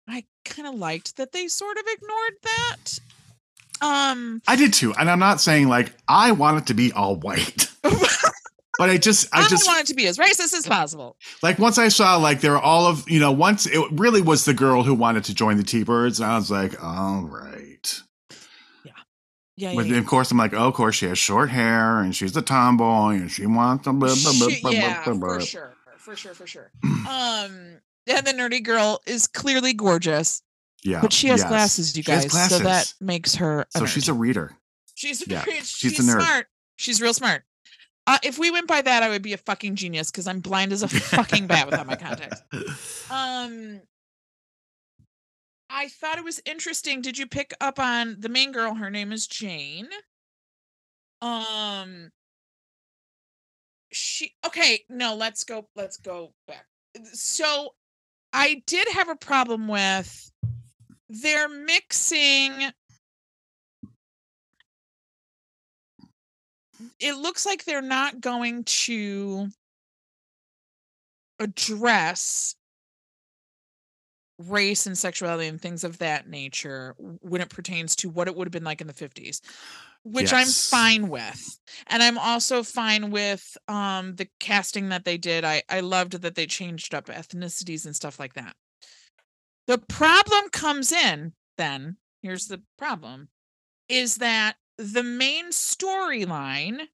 [0.08, 2.98] I kind of liked that they sort of ignored that.
[3.80, 4.94] Um, I did too.
[4.94, 7.68] And I'm not saying like I want it to be all white.
[7.82, 11.16] but I just I I, just want it to be as racist as possible.
[11.42, 14.44] like once I saw like there were all of you know, once it really was
[14.44, 18.00] the girl who wanted to join the T Birds, and I was like, all right.
[18.84, 18.92] Yeah,
[19.56, 19.98] yeah, But yeah.
[19.98, 23.14] of course I'm like, oh, of course she has short hair and she's a tomboy
[23.14, 25.34] and she wants to blah, blah, blah, yeah, blah, blah.
[25.34, 26.70] for sure, for sure, for sure.
[26.84, 30.42] um, and the nerdy girl is clearly gorgeous.
[30.84, 31.00] Yeah.
[31.00, 31.48] but she has yes.
[31.48, 33.60] glasses, you guys, so that makes her.
[33.60, 33.88] a So nerd.
[33.88, 34.52] she's a reader.
[34.96, 36.20] she's yeah, she's, she's she's a nerd.
[36.22, 36.46] smart.
[36.76, 37.44] She's real smart.
[38.08, 40.72] Uh, if we went by that, I would be a fucking genius because I'm blind
[40.72, 42.42] as a fucking bat without my contacts.
[43.12, 43.80] Um,
[45.70, 47.00] I thought it was interesting.
[47.00, 48.74] Did you pick up on the main girl?
[48.74, 49.88] Her name is Jane.
[51.20, 52.10] Um,
[53.92, 54.84] she okay.
[54.88, 55.68] No, let's go.
[55.76, 56.66] Let's go back.
[57.12, 57.74] So,
[58.32, 60.32] I did have a problem with
[61.08, 62.72] their mixing.
[66.98, 69.48] It looks like they're not going to
[71.38, 72.56] address
[74.38, 78.46] race and sexuality and things of that nature when it pertains to what it would
[78.46, 79.40] have been like in the 50s
[80.04, 85.44] which i'm fine with and i'm also fine with um the casting that they did
[85.44, 88.54] i i loved that they changed up ethnicities and stuff like that
[89.66, 93.28] the problem comes in then here's the problem
[93.88, 96.86] is that the main storyline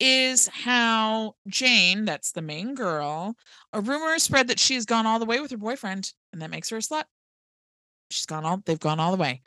[0.00, 3.36] is how Jane, that's the main girl,
[3.72, 6.50] a rumor is spread that she's gone all the way with her boyfriend, and that
[6.50, 7.04] makes her a slut.
[8.10, 9.42] She's gone all they've gone all the way.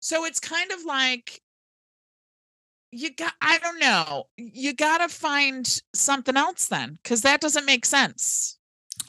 [0.00, 1.40] So it's kind of like
[2.90, 4.24] you got I don't know.
[4.36, 8.58] You gotta find something else then, because that doesn't make sense.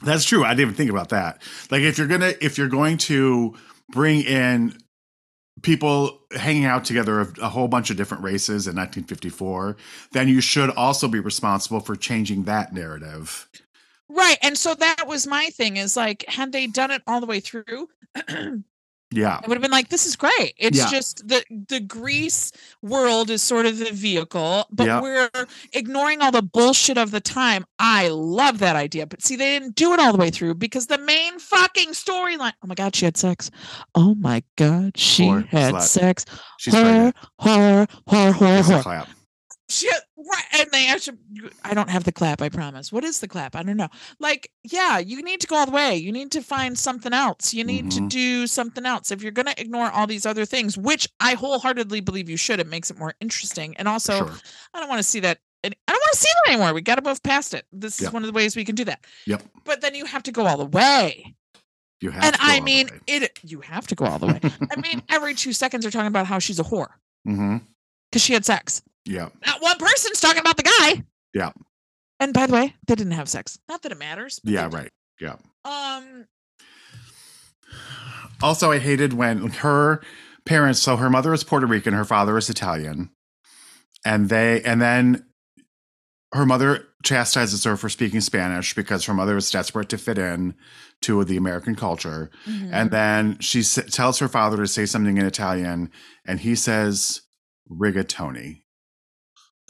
[0.02, 0.44] That's true.
[0.44, 1.42] I didn't even think about that.
[1.70, 3.54] Like if you're gonna if you're going to
[3.90, 4.76] bring in
[5.62, 9.76] people hanging out together of a whole bunch of different races in 1954,
[10.12, 13.48] then you should also be responsible for changing that narrative.
[14.08, 14.38] Right.
[14.42, 17.40] And so that was my thing is like, had they done it all the way
[17.40, 17.88] through,
[19.12, 19.40] it Yeah.
[19.46, 20.54] would have been like, this is great.
[20.56, 20.88] It's Yeah.
[20.90, 25.00] just the the Grease world is sort of the vehicle, but Yeah.
[25.00, 25.30] we're
[25.72, 27.64] ignoring all the bullshit of the time.
[27.78, 29.06] I love that idea.
[29.06, 32.52] But see, they didn't do it all the way through because the main fucking storyline.
[32.62, 33.50] Oh my god, she had sex.
[33.94, 35.82] Oh my god, she had slut.
[35.82, 36.24] sex.
[36.58, 37.16] She's Whore, pregnant.
[37.40, 38.82] whore, whore, whore, It's a whore.
[38.82, 39.08] clap.
[39.68, 40.44] Shit, right.
[40.60, 41.18] And they actually,
[41.64, 42.92] I don't have the clap, I promise.
[42.92, 43.54] What is the clap?
[43.56, 43.88] I don't know.
[44.18, 45.96] Like, yeah, you need to go all the way.
[45.96, 47.54] You need to find something else.
[47.54, 48.08] You need to Mhm.
[48.08, 49.10] do something else.
[49.10, 52.60] If you're going to ignore all these other things, which I wholeheartedly believe you should,
[52.60, 53.76] it makes it more interesting.
[53.76, 54.36] And also, sure.
[54.74, 55.38] I don't want to see that.
[55.62, 56.72] and I don't want to see that anymore.
[56.72, 57.66] We got to move past it.
[57.70, 59.04] This is one of the ways we can do that.
[59.26, 59.42] Yep.
[59.64, 61.34] But then you have to go all the way.
[62.00, 63.00] You have and to go all I the mean, way.
[63.08, 63.38] it.
[63.42, 64.40] You have to go all the way.
[64.74, 66.88] I mean, every two seconds they're talking about how she's a whore
[67.26, 68.80] because she had sex.
[69.04, 69.28] Yeah.
[69.46, 71.04] Not one person's talking about the guy.
[71.34, 71.50] Yeah.
[72.18, 73.58] And by the way, they didn't have sex.
[73.68, 74.40] Not that it matters.
[74.44, 74.90] Yeah, right.
[75.20, 75.36] Yeah.
[75.64, 76.26] Um.
[78.42, 80.00] Also, I hated when her
[80.46, 83.10] parents, so her mother is Puerto Rican, her father is Italian.
[84.04, 85.26] And they, and then
[86.32, 90.54] her mother chastises her for speaking Spanish because her mother is desperate to fit in
[91.02, 92.30] to the American culture.
[92.46, 92.70] mhm.
[92.72, 95.90] And then she s- tells her father to say something in Italian,
[96.26, 97.22] and he says
[97.70, 98.62] rigatoni.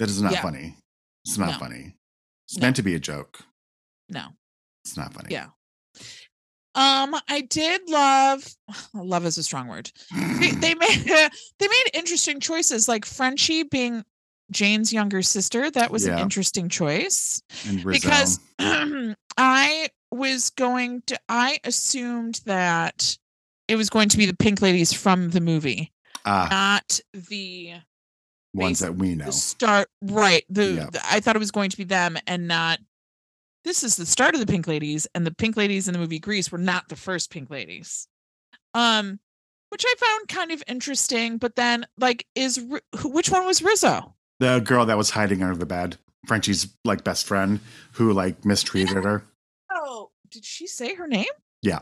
[0.00, 0.42] That is not Yeah.
[0.42, 0.76] funny.
[1.26, 1.58] It's not No.
[1.58, 1.94] funny.
[2.48, 2.62] It's No.
[2.62, 3.44] meant to be a joke.
[4.08, 4.28] no.
[4.84, 5.28] It's not funny.
[5.30, 5.50] Yeah.
[6.74, 8.42] Um, I did love.
[8.94, 9.92] Love is a strong word.
[10.40, 11.04] They, they made
[11.58, 14.04] they made interesting choices, like Frenchie being
[14.50, 15.70] Jane's younger sister.
[15.70, 18.40] That was an interesting choice And because
[19.36, 21.20] I was going to.
[21.28, 23.18] I assumed that
[23.68, 25.92] it was going to be the Pink Ladies from the movie,
[26.24, 27.74] ah, not the
[28.54, 29.30] ones that we know.
[29.30, 30.90] start right the, Yep.
[30.92, 32.78] the- i thought it was going to be them and not
[33.64, 36.18] this is the start of the pink ladies and the pink ladies in the movie
[36.18, 38.08] grease were not the first pink ladies
[38.74, 39.20] um
[39.68, 42.60] which i found kind of interesting but then like is
[43.04, 47.26] which one was rizzo The girl that was hiding under the bed, Frenchie's like best
[47.26, 47.60] friend
[47.92, 49.22] who like mistreated her.
[49.70, 51.26] oh did she say her name
[51.62, 51.80] Yeah.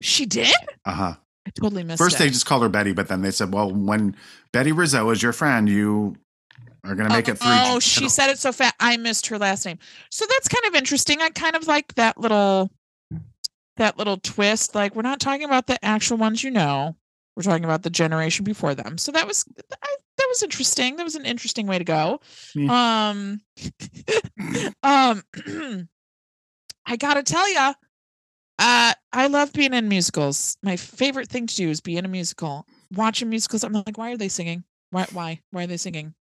[0.00, 1.14] she did Uh huh.
[1.46, 2.18] I totally missed First, it.
[2.18, 4.16] they just called her Betty, but then they said, "Well, when
[4.52, 6.16] Betty Rizzo is your friend, you
[6.84, 8.74] are going to make it through." Oh, she said it so fast.
[8.80, 9.78] I missed her last name.
[10.10, 11.22] So that's kind of interesting.
[11.22, 12.70] I kind of like that little
[13.76, 14.74] that little twist.
[14.74, 16.96] Like we're not talking about the actual ones you know.
[17.36, 18.98] We're talking about the generation before them.
[18.98, 19.44] So that was
[19.82, 20.96] I, that was interesting.
[20.96, 22.20] That was an interesting way to go.
[22.56, 23.42] Um
[24.82, 25.22] um
[26.88, 27.74] I got to tell you
[28.58, 30.56] uh I love being in musicals.
[30.62, 32.66] My favorite thing to do is be in a musical.
[32.94, 34.64] Watching musicals I'm like why are they singing?
[34.90, 36.14] Why why why are they singing?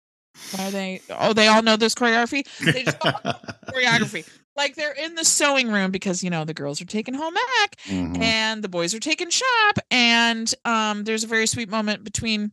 [0.51, 1.01] Why are they?
[1.11, 2.47] Oh, they all know this choreography.
[2.61, 3.12] They just know
[3.72, 4.26] choreography.
[4.57, 7.76] Like they're in the sewing room because you know the girls are taking home ec
[7.87, 8.20] Mhm.
[8.22, 12.53] and the boys are taking shop, and um, there's a very sweet moment between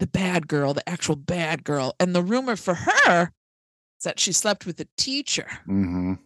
[0.00, 3.30] the bad girl, the actual bad girl, and the rumor for her
[3.98, 5.46] is that she slept with the teacher.
[5.68, 6.18] Mhm.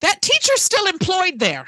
[0.00, 1.66] That teacher's still employed there.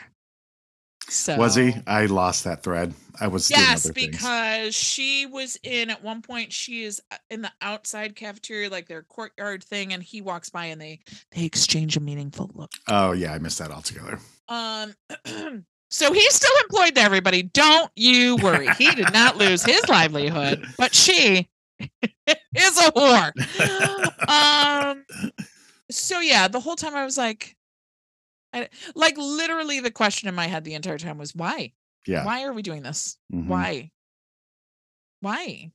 [1.10, 1.74] So Was he?
[1.86, 2.94] I lost that thread.
[3.20, 6.52] I was Yes, because she was in at one point.
[6.52, 10.66] She is uh, in the outside cafeteria, like their courtyard thing, and he walks by
[10.66, 11.00] and they
[11.32, 12.70] they exchange a meaningful look.
[12.88, 14.20] Oh yeah, I missed that altogether.
[14.48, 14.94] Um,
[15.90, 17.06] so he's still employed there.
[17.06, 18.68] Everybody, don't you worry.
[18.78, 21.48] He did not lose his livelihood, but she
[22.26, 23.32] is a whore.
[24.30, 25.04] Um,
[25.90, 27.56] so yeah, the whole time I was like,
[28.52, 31.72] I, like literally, the question in my head the entire time was why?
[32.06, 32.24] Yeah.
[32.24, 33.16] Why are we doing this?
[33.32, 33.46] Mhm.
[33.46, 33.90] Why?
[35.20, 35.70] Why?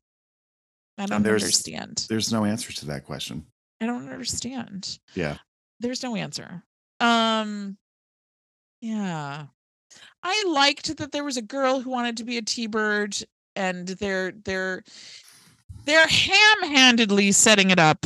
[0.97, 2.05] I don't there's- understand.
[2.09, 3.45] There's no answer to that question.
[3.82, 4.99] I don't understand.
[5.13, 5.38] Yeah.
[5.80, 6.63] There's no answer.
[6.99, 7.78] Um
[8.82, 9.47] yeah.
[10.23, 13.17] I liked that there was a girl who wanted to be a T-bird
[13.55, 14.84] and they're they're
[15.86, 18.05] they're ham-handedly setting it up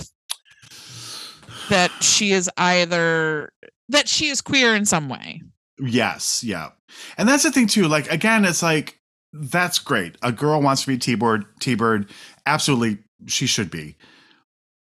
[1.70, 3.54] that she is either
[3.90, 5.42] that she is queer in some way.
[5.80, 6.70] Yes, yeah.
[7.18, 7.88] And that's the thing too.
[7.88, 9.00] Like again, it's like
[9.34, 10.16] that's great.
[10.24, 12.10] A girl wants to be T-bird, T-bird.
[12.46, 13.96] Absolutely, she should be.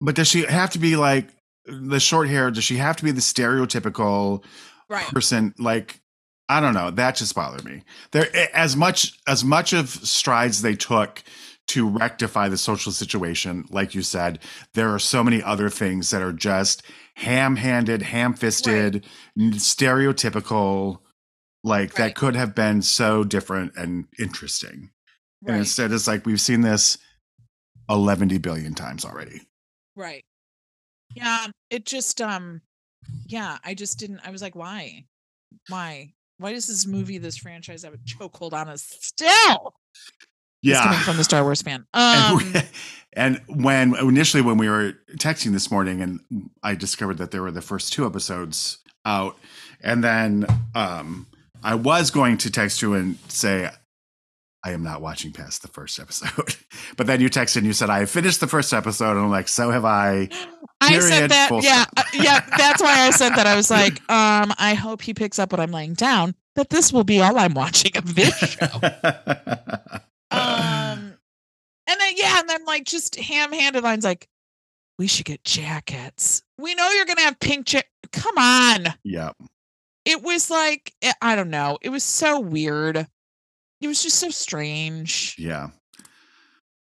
[0.01, 1.29] But does she have to be like
[1.65, 2.49] the short hair?
[2.51, 4.43] Does she have to be the stereotypical
[4.89, 5.05] Right.
[5.07, 5.53] person?
[5.59, 5.99] Like,
[6.47, 6.89] I don't know.
[6.89, 7.83] That just bothered me.
[8.11, 11.21] There, as much as much of strides they took
[11.69, 14.39] to rectify the social situation, like you said,
[14.73, 16.83] there are so many other things that are just
[17.15, 19.05] ham-handed, ham-fisted,
[19.39, 20.99] n- stereotypical.
[21.63, 24.89] Like that could have been so different and interesting.
[25.45, 26.97] And instead, it's like we've seen this
[27.89, 29.41] 11 billion times already.
[29.95, 30.23] Right.
[31.15, 32.61] Yeah, it just um
[33.27, 35.05] yeah, I just didn't I was like, why?
[35.67, 36.13] Why?
[36.37, 39.73] Why does this movie, this franchise have a chokehold on us still?
[40.61, 40.83] Yeah.
[40.83, 41.85] coming from the Star Wars fan.
[41.93, 42.61] and, Um we-
[43.13, 46.19] and when initially when we were texting this morning and
[46.61, 49.35] i discovered that there were the first two episodes out
[49.81, 50.45] and then
[50.75, 51.25] um
[51.63, 53.67] i was going to text you and say
[54.63, 56.55] i am not watching past the first episode
[56.97, 59.47] but then you texted and you said i finished the first episode and i'm like
[59.47, 60.29] so have i
[60.81, 63.45] I period, said that yeah, uh, yeah, that's why I said that.
[63.45, 66.93] I was like, um, I hope he picks up what I'm laying down, that this
[66.93, 68.79] will be all I'm watching of this show.
[70.31, 71.15] Um
[71.87, 74.27] and then yeah, and then like just ham-handed lines like,
[74.97, 76.43] we should get jackets.
[76.57, 77.87] We know you're gonna have pink jack.
[78.11, 78.93] Come on.
[79.03, 79.31] yeah
[80.05, 81.77] it was like eh, I don't know.
[81.81, 82.97] It was so weird.
[83.81, 85.35] It was just so strange.
[85.37, 85.69] yeah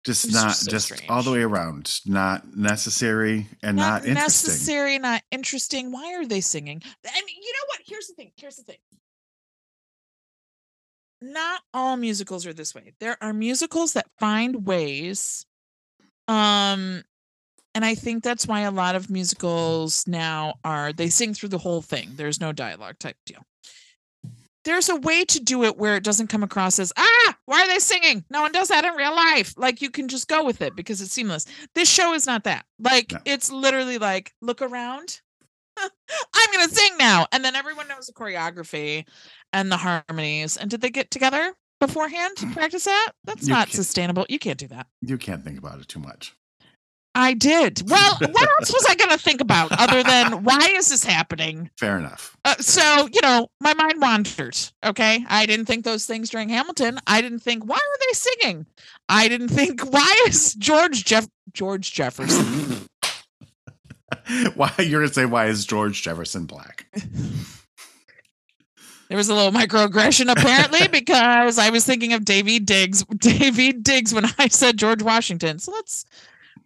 [0.04, 4.98] just not just so just all the way around not necessary and not, interesting necessary,
[4.98, 5.92] not interesting.
[5.92, 6.80] Why are they singing?
[7.04, 7.80] And you know what?
[7.86, 8.32] Here's the thing.
[8.36, 8.78] Here's the thing.
[11.20, 12.92] Not all musicals are this way.
[13.00, 15.44] There are musicals that find ways.
[16.28, 17.02] Um,
[17.74, 21.58] and I think that's why a lot of musicals now are they sing through the
[21.58, 22.10] whole thing.
[22.16, 23.42] There's no dialogue type deal.
[24.64, 27.68] There's a way to do it where it doesn't come across as ah, why are
[27.68, 28.24] they singing?
[28.30, 29.54] No one does that in real life.
[29.56, 31.46] Like you can just go with it because it's seamless.
[31.74, 32.66] This show is not that.
[32.78, 33.18] Like No.
[33.24, 35.20] it's literally like look around.
[35.78, 39.06] I'm gonna sing now, and then everyone knows the choreography
[39.52, 40.56] and the harmonies.
[40.56, 43.12] And did they get together beforehand to practice that?
[43.24, 44.26] That's You not sustainable.
[44.28, 44.86] You can't do that.
[45.02, 46.34] you can't think about it too much
[47.14, 47.82] I did.
[47.90, 51.68] Well, what else was I going to think about other than why is this happening?
[51.76, 54.56] fair enough Uh, so, you know, my mind wandered.
[54.84, 55.24] Okay.
[55.28, 56.98] I didn't think those things during Hamilton.
[57.08, 58.66] I didn't think, why are they singing?
[59.08, 62.86] I didn't think, why is George Jeff George Jefferson?
[64.54, 66.86] why you're gonna say why is George Jefferson black?
[69.08, 74.12] There was a little microaggression apparently because I was thinking of Daveed Diggs, Daveed Diggs
[74.12, 75.58] when I said George Washington.
[75.58, 76.04] So let's,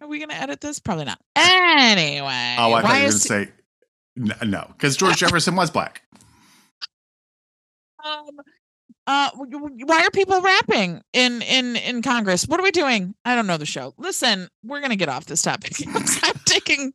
[0.01, 0.79] are we going to edit this?
[0.79, 1.19] Probably not.
[1.35, 2.55] Anyway.
[2.59, 3.49] Oh, I thought you were gonna is say
[4.15, 6.01] no, because George Jefferson was black.
[8.03, 8.25] um
[9.05, 13.47] uh why are people rapping in in in congress what are we doing i don't
[13.47, 16.93] know the show listen we're gonna get off this topic i'm digging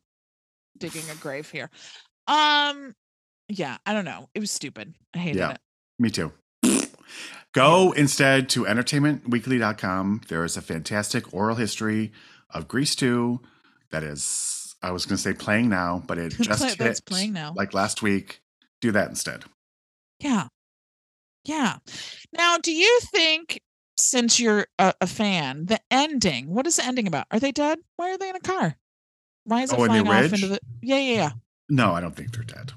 [0.79, 1.69] digging a grave here
[2.27, 2.95] um
[3.49, 5.51] yeah i don't know it was stupid i hated Yeah.
[5.51, 5.59] it
[5.99, 6.31] Me too.
[7.53, 10.21] Go instead to entertainmentweekly.com.
[10.27, 12.11] There is a fantastic oral history
[12.51, 13.41] of Grease 2
[13.91, 17.33] that is, I was going to say playing now, but it just Play- hit playing
[17.33, 18.41] now like last week.
[18.81, 19.43] Do that instead.
[20.21, 20.47] yeah
[21.45, 21.77] yeah
[22.37, 23.61] now do you think
[23.97, 27.79] since you're a, a fan the ending what is the ending about are they dead
[27.95, 28.75] why are they in a car
[29.45, 31.31] why is it Oh, flying off into the yeah yeah yeah
[31.69, 32.73] No, I don't think they're dead.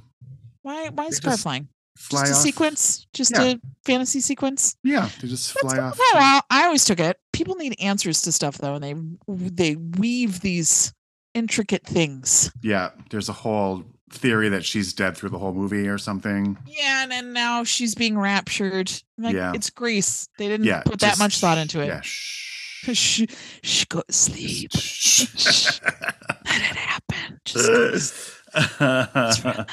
[0.62, 2.40] Why why is car flying Fly just a off.
[2.42, 3.42] sequence just Yeah.
[3.42, 5.84] a fantasy sequence Yeah, they just That's fly cool.
[5.84, 5.98] off.
[5.98, 7.18] Well, I always took it.
[7.32, 8.94] People need answers to stuff though, and they
[9.28, 10.92] they weave these
[11.34, 12.50] intricate things.
[12.62, 16.56] Yeah, there's a whole theory that she's dead through the whole movie or something.
[16.66, 18.92] Yeah, and then now she's being raptured.
[19.16, 19.52] Like, Yeah.
[19.54, 20.28] it's Grease.
[20.38, 21.86] They didn't Yeah, put that much thought into it.
[21.86, 22.00] Yeah.
[22.02, 22.48] Shh.
[22.92, 23.22] Shh,
[23.62, 24.72] shh, go to sleep.
[24.74, 25.80] Shh.
[25.84, 26.14] Let
[26.46, 27.40] it happen.
[27.44, 29.66] Just go to sleep.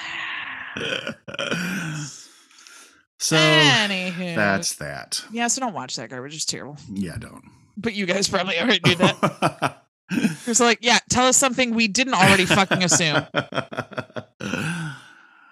[3.17, 4.36] so Anywho.
[4.36, 5.24] that's that.
[5.32, 6.36] yeah, so don't watch that garbage.
[6.36, 6.78] It's terrible.
[6.91, 7.43] Yeah, don't.
[7.78, 9.76] But you guys probably already knew that.
[10.11, 13.17] It's like, yeah, tell us something we didn't already fucking assume.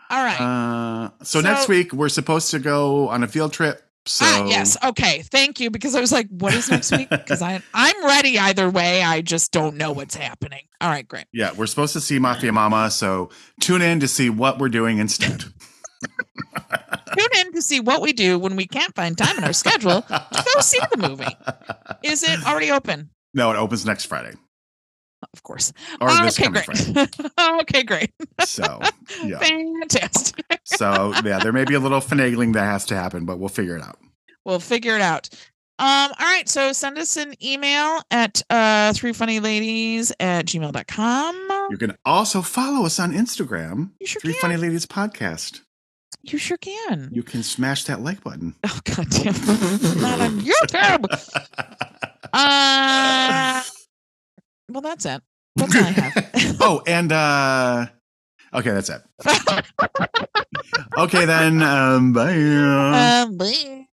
[0.10, 0.40] All right.
[0.42, 3.87] Uh, so, So- next week we're supposed to go on a field trip.
[4.08, 4.78] So ah, yes.
[4.84, 5.22] Okay.
[5.24, 5.70] Thank you.
[5.70, 7.10] Because I was like, what is next week?
[7.28, 9.04] Because I I'm ready either way.
[9.04, 10.62] I just don't know what's happening.
[10.80, 11.26] All right, great.
[11.34, 12.90] Yeah, we're supposed to see Mafia Mama.
[12.90, 13.30] So
[13.60, 15.44] tune in to see what we're doing instead.
[17.18, 20.04] Tune in to see what we do when we can't find time in our schedule
[20.04, 21.26] to go see the movie.
[22.04, 23.10] Is it already open?
[23.34, 24.34] No, it opens next Friday
[25.34, 25.74] Of course.
[26.02, 27.10] or this okay, great.
[27.62, 28.12] Okay, great.
[28.46, 28.80] So
[29.24, 30.46] yeah, Fantastic.
[30.64, 33.76] so yeah, there may be a little finagling that has to happen, but we'll figure
[33.76, 33.98] it out.
[34.46, 35.30] We'll figure it out.
[35.80, 41.68] Um, all right, so send us an email at uh three funny ladies at gmail.com.
[41.70, 44.42] You can also follow us on Instagram, You sure Three can.
[44.42, 45.62] Funny Ladies Podcast.
[46.24, 47.10] You sure can.
[47.12, 48.56] You can smash that like button.
[48.66, 49.34] oh god damn.
[50.02, 51.74] Not on YouTube.
[52.34, 53.64] Uh
[54.70, 55.22] well that's it.
[55.56, 56.58] That's all I have.
[56.62, 57.86] oh, and uh
[58.54, 59.02] okay, that's it.
[60.98, 62.34] Okay then, um bye.
[62.34, 63.87] um, bye.